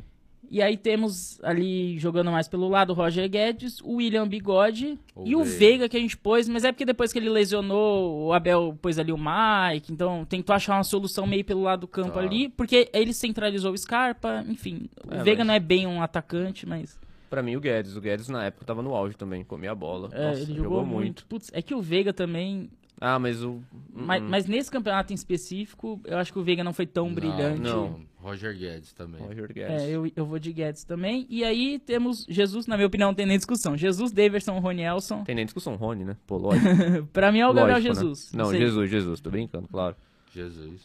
[0.48, 5.24] E aí temos ali, jogando mais pelo lado, o Roger Guedes, o William Bigode O
[5.26, 5.58] e o Veiga.
[5.58, 8.98] Veiga que a gente pôs, mas é porque depois que ele lesionou, o Abel pôs
[8.98, 12.20] ali o Mike, então tentou achar uma solução meio pelo lado do campo Tá.
[12.20, 14.88] ali, porque ele centralizou o Scarpa, enfim.
[15.06, 17.94] O É, Veiga mas- não é bem um atacante, mas Pra mim, o Guedes.
[17.94, 19.44] O Guedes, na época, tava no auge também.
[19.44, 20.08] Comia a bola.
[20.10, 20.96] é, Nossa, ele jogou, jogou, muito.
[20.96, 21.26] muito.
[21.26, 22.68] Putz, é que o Veiga também
[23.00, 23.60] Ah, mas o...
[23.92, 27.06] Mas, Hum, mas nesse campeonato em específico, eu acho que o Veiga não foi tão
[27.06, 27.60] Não, brilhante.
[27.60, 28.00] não.
[28.18, 29.22] Roger Guedes também.
[29.22, 29.82] Roger Guedes.
[29.82, 31.26] É, eu, eu vou de Guedes também.
[31.30, 33.74] E aí temos Jesus, na minha opinião, não tem nem discussão.
[33.78, 35.24] Jesus, Daverson, Ronielson.
[35.24, 36.16] Tem nem discussão, Rony, né?
[36.26, 37.06] Pô, lógico.
[37.14, 38.00] pra mim é o Gabriel Lógico, né?
[38.00, 38.32] Jesus.
[38.34, 38.58] Não, sei.
[38.60, 39.20] Jesus, Jesus.
[39.20, 39.96] Tô brincando, claro.
[40.34, 40.82] Jesus.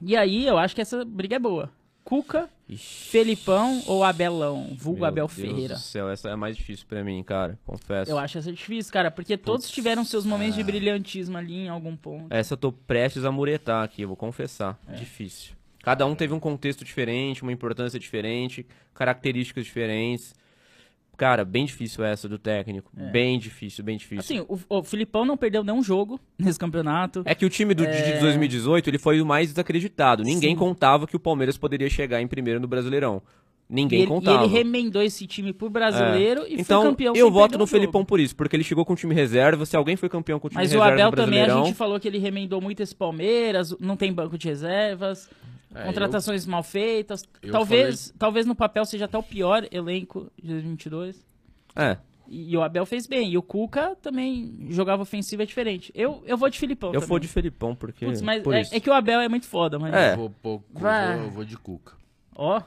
[0.00, 1.70] E aí eu acho que essa briga é boa.
[2.04, 4.74] Cuca, Ixi, Felipão ou Abelão?
[4.76, 5.74] Vulgo meu Abel Deus Ferreira.
[5.74, 7.58] do céu, essa é mais difícil pra mim, cara.
[7.64, 8.10] Confesso.
[8.10, 11.68] Eu acho essa difícil, cara, porque todos Putz, tiveram seus momentos de brilhantismo ali em
[11.68, 12.26] algum ponto.
[12.28, 14.78] Essa eu tô prestes a muretar aqui, eu vou confessar.
[14.88, 14.94] É.
[14.94, 15.54] Difícil.
[15.82, 20.34] Cada um teve um contexto diferente, uma importância diferente, características diferentes.
[21.16, 22.90] Cara, bem difícil essa do técnico.
[22.94, 24.20] Bem difícil, bem difícil.
[24.20, 27.22] Assim, o, o Filipão não perdeu nenhum jogo nesse campeonato.
[27.24, 28.18] É que o time do, de É.
[28.18, 30.22] 2018 ele foi o mais desacreditado.
[30.22, 30.56] Ninguém Sim.
[30.56, 33.22] contava que o Palmeiras poderia chegar em primeiro no Brasileirão.
[33.68, 34.44] Ninguém e, ele, e contava.
[34.44, 37.66] ele remendou esse time pro brasileiro e então, foi campeão eu voto no jogo.
[37.66, 39.66] Felipão por isso, porque ele chegou com o time reserva.
[39.66, 41.74] Se alguém foi campeão com o time Mas o reserva Abel no também, a gente
[41.74, 45.28] falou que ele remendou muito esse Palmeiras, não tem banco de reservas,
[45.76, 47.22] É, contratações mal feitas.
[47.42, 51.24] eu Talvez, talvez no papel seja até o pior elenco de 2022.
[51.76, 51.96] é,
[52.28, 53.30] E, e o Abel fez bem.
[53.30, 55.92] E o Cuca também jogava ofensiva diferente.
[55.94, 57.08] Eu, eu vou de Filipão eu também.
[57.08, 58.74] vou de Felipão porque Putz, mas por é, isso.
[58.74, 59.94] é que o Abel é muito foda, mas...
[59.94, 60.12] É.
[60.14, 61.18] Eu vou, eu Vai.
[61.20, 61.94] eu vou de Cuca.
[62.34, 62.60] Ó,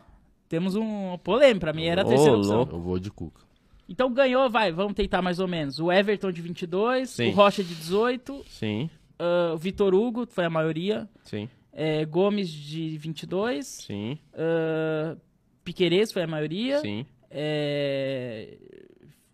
[0.48, 1.60] temos um polêmico.
[1.62, 2.58] Pra mim era a terceira opção.
[2.58, 2.76] louco.
[2.76, 3.42] Eu vou de Cuca.
[3.88, 5.80] Então ganhou, vai, vamos tentar mais ou menos.
[5.80, 7.30] O Everton de 22, Sim.
[7.30, 8.88] o Rocha de 18, Sim,
[9.18, 15.16] ah, o Vitor Hugo, foi a maioria, sim, é, Gomes de 22, sim, ah,
[15.64, 17.06] Piquerez foi a maioria, sim.
[17.30, 18.58] é,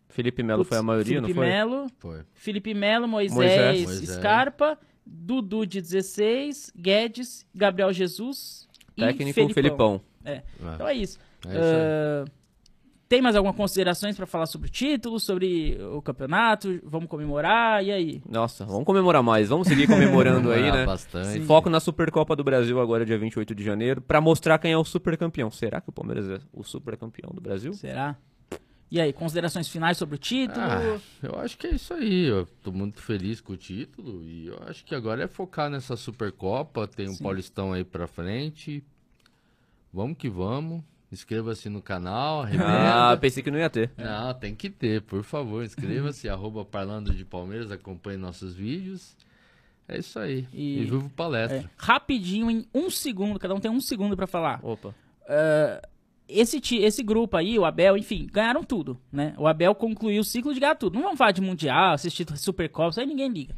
[0.10, 1.46] Felipe Melo foi a maioria, Felipe não foi?
[1.46, 2.22] Melo, Foi.
[2.34, 4.10] Felipe Melo, Moisés, Moisés.
[4.18, 9.54] Scarpa, Dudu de 16, Guedes, Gabriel Jesus e Técnico Felipão.
[9.54, 10.02] Felipão.
[10.24, 10.42] É,
[10.74, 11.20] Então é isso.
[11.46, 12.32] é isso.
[13.08, 16.80] Tem mais alguma considerações pra falar sobre o título, sobre o campeonato?
[16.84, 17.84] Vamos comemorar?
[17.84, 18.22] E aí?
[18.28, 19.50] Nossa, vamos comemorar mais.
[19.50, 20.86] Vamos seguir comemorando aí, né?
[20.86, 21.42] Bastante.
[21.42, 24.84] Foco na Supercopa do Brasil agora, dia 28 de janeiro, pra mostrar quem é o
[24.84, 25.52] supercampeão.
[25.52, 27.74] Será que o Palmeiras é o supercampeão do Brasil?
[27.74, 28.18] Será?
[28.90, 30.66] E aí, considerações finais sobre o título?
[30.66, 32.26] Ah, eu acho que é isso aí.
[32.26, 35.96] Eu tô muito feliz com o título e eu acho que agora é focar nessa
[35.96, 36.88] Supercopa.
[36.88, 37.24] Tem um Sim.
[37.24, 38.84] Paulistão aí pra frente.
[39.94, 40.84] Vamos que vamos.
[41.12, 43.92] Inscreva-se no canal, Ah, pensei que não ia ter.
[43.98, 45.64] Não, tem que ter, por favor.
[45.64, 49.16] Inscreva-se, arroba Parlando de Palmeiras, acompanhe nossos vídeos.
[49.88, 50.48] É isso aí.
[50.52, 51.60] E- E, vivo palestra.
[51.60, 54.60] É, rapidinho, em um segundo, cada um tem um segundo pra falar.
[54.64, 54.94] Opa.
[56.28, 59.36] Esse, ti- esse grupo aí, o Abel, enfim, ganharam tudo, né?
[59.38, 60.96] O Abel concluiu o ciclo de ganhar tudo.
[60.96, 63.56] Não vamos falar de Mundial, assistir Supercopa, isso aí ninguém liga.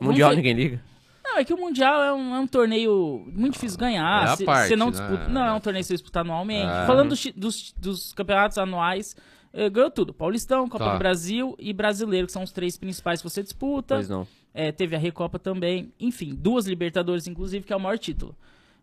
[0.00, 0.80] Mundial ninguém liga.
[1.28, 4.26] Não, é que o Mundial é um, é um torneio muito difícil ganhar.
[4.28, 4.92] É a se, parte, você não né?
[4.92, 5.28] disputa.
[5.28, 6.72] Não, é um torneio que você disputa anualmente.
[6.72, 6.86] É.
[6.86, 9.14] Falando dos, dos, dos campeonatos anuais,
[9.52, 10.14] eh, ganhou tudo.
[10.14, 10.92] Paulistão, Copa Tá.
[10.94, 13.96] do Brasil e Brasileiro, que são os três principais que você disputa.
[13.96, 14.26] Pois não.
[14.54, 15.92] É, teve a Recopa também.
[16.00, 18.34] Enfim, duas Libertadores, inclusive, que é o maior título.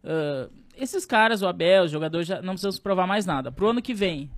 [0.04, 3.52] Ah, esses caras, o Abel, os jogadores, já não precisam provar mais nada.
[3.52, 4.30] Pro ano que vem,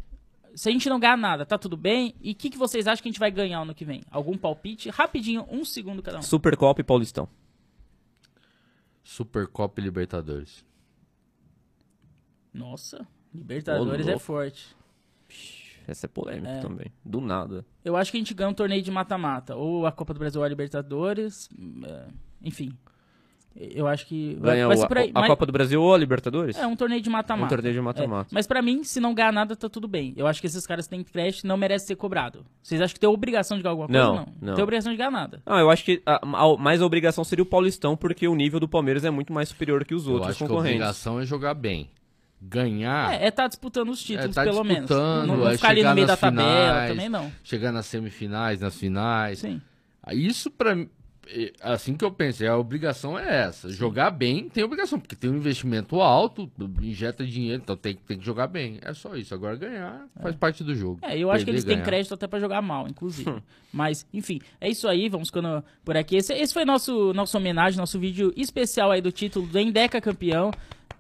[0.56, 2.16] se a gente não ganhar nada, tá tudo bem?
[2.22, 4.02] E o que, que vocês acham que a gente vai ganhar ano que vem?
[4.10, 4.90] Algum palpite?
[4.90, 6.22] Rapidinho, um segundo cada um.
[6.22, 7.28] Supercopa e Paulistão.
[9.08, 10.66] Supercopa e Libertadores.
[12.54, 14.76] Nossa, Libertadores Ô, é forte.
[15.88, 16.60] Essa é polêmica É.
[16.60, 16.92] também.
[17.06, 17.66] Do nada.
[17.86, 19.56] Eu acho que a gente ganha um torneio de mata-mata.
[19.56, 21.48] Ou a Copa do Brasil ou a Libertadores.
[21.58, 22.08] hum, é,
[22.44, 22.78] enfim.
[23.60, 25.12] Eu acho que vai, Ganha vai o- ser por aí.
[25.14, 26.56] a, Mas- Copa do Brasil ou a Libertadores?
[26.58, 27.50] É um torneio de Um mata-mata.
[27.56, 28.30] torneio de mata-mata.
[28.32, 30.14] É, Mas pra mim, se não ganhar nada, tá tudo bem.
[30.16, 32.46] Eu acho que esses caras têm crédito e não merecem ser cobrado.
[32.62, 34.00] Vocês acham que tem obrigação de ganhar alguma coisa?
[34.04, 34.28] Não, Não.
[34.42, 34.54] não.
[34.56, 35.42] Tem obrigação de ganhar nada.
[35.46, 38.60] Não, eu acho que a, a- mais a obrigação seria o Paulistão, porque o nível
[38.60, 40.76] do Palmeiras é muito mais superior que os Eu outros acho que a concorrentes.
[40.78, 41.90] obrigação é jogar bem.
[42.40, 44.82] Ganhar, É, é tá disputando os títulos, tá pelo menos.
[44.82, 46.90] disputando, Não, não é ficar ali no chegar meio da nas tabela finais.
[46.92, 47.32] também não.
[47.44, 49.40] chegar nas semifinais, nas finais.
[49.40, 49.60] Sim.
[50.12, 50.88] Isso pra mim, é,
[51.62, 53.70] assim que eu pensei, a obrigação é essa.
[53.70, 56.52] Jogar bem tem obrigação, porque tem um investimento alto,
[56.82, 58.80] injeta dinheiro, então tem, tem que jogar bem.
[58.82, 59.34] É só isso.
[59.34, 61.00] Agora ganhar faz parte do jogo.
[61.02, 61.86] É, eu acho que eles têm ganhar.
[61.86, 63.42] crédito até pra jogar mal, inclusive.
[63.72, 66.16] Mas, enfim, é isso aí, vamos ficando por aqui.
[66.16, 70.52] Esse, esse foi nosso nossa homenagem, nosso vídeo especial aí do título do Endeca campeão.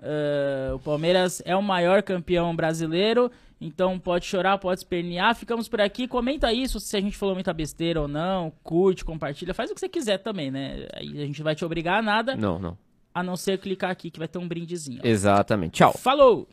[0.01, 5.36] Ah, o Palmeiras é o maior campeão brasileiro, então pode chorar, pode espernear.
[5.36, 6.08] Ficamos por aqui.
[6.08, 8.51] Comenta isso se a gente falou muita besteira ou não.
[8.64, 10.88] Curte, compartilha, faz o que você quiser também, né?
[10.93, 12.78] Aí a gente vai te obrigar a nada, Não, não.
[13.14, 15.01] a não ser clicar aqui que vai ter um brindezinho.
[15.03, 15.08] ó.
[15.08, 15.74] Exatamente.
[15.74, 15.93] Tchau.
[15.93, 16.47] Falou!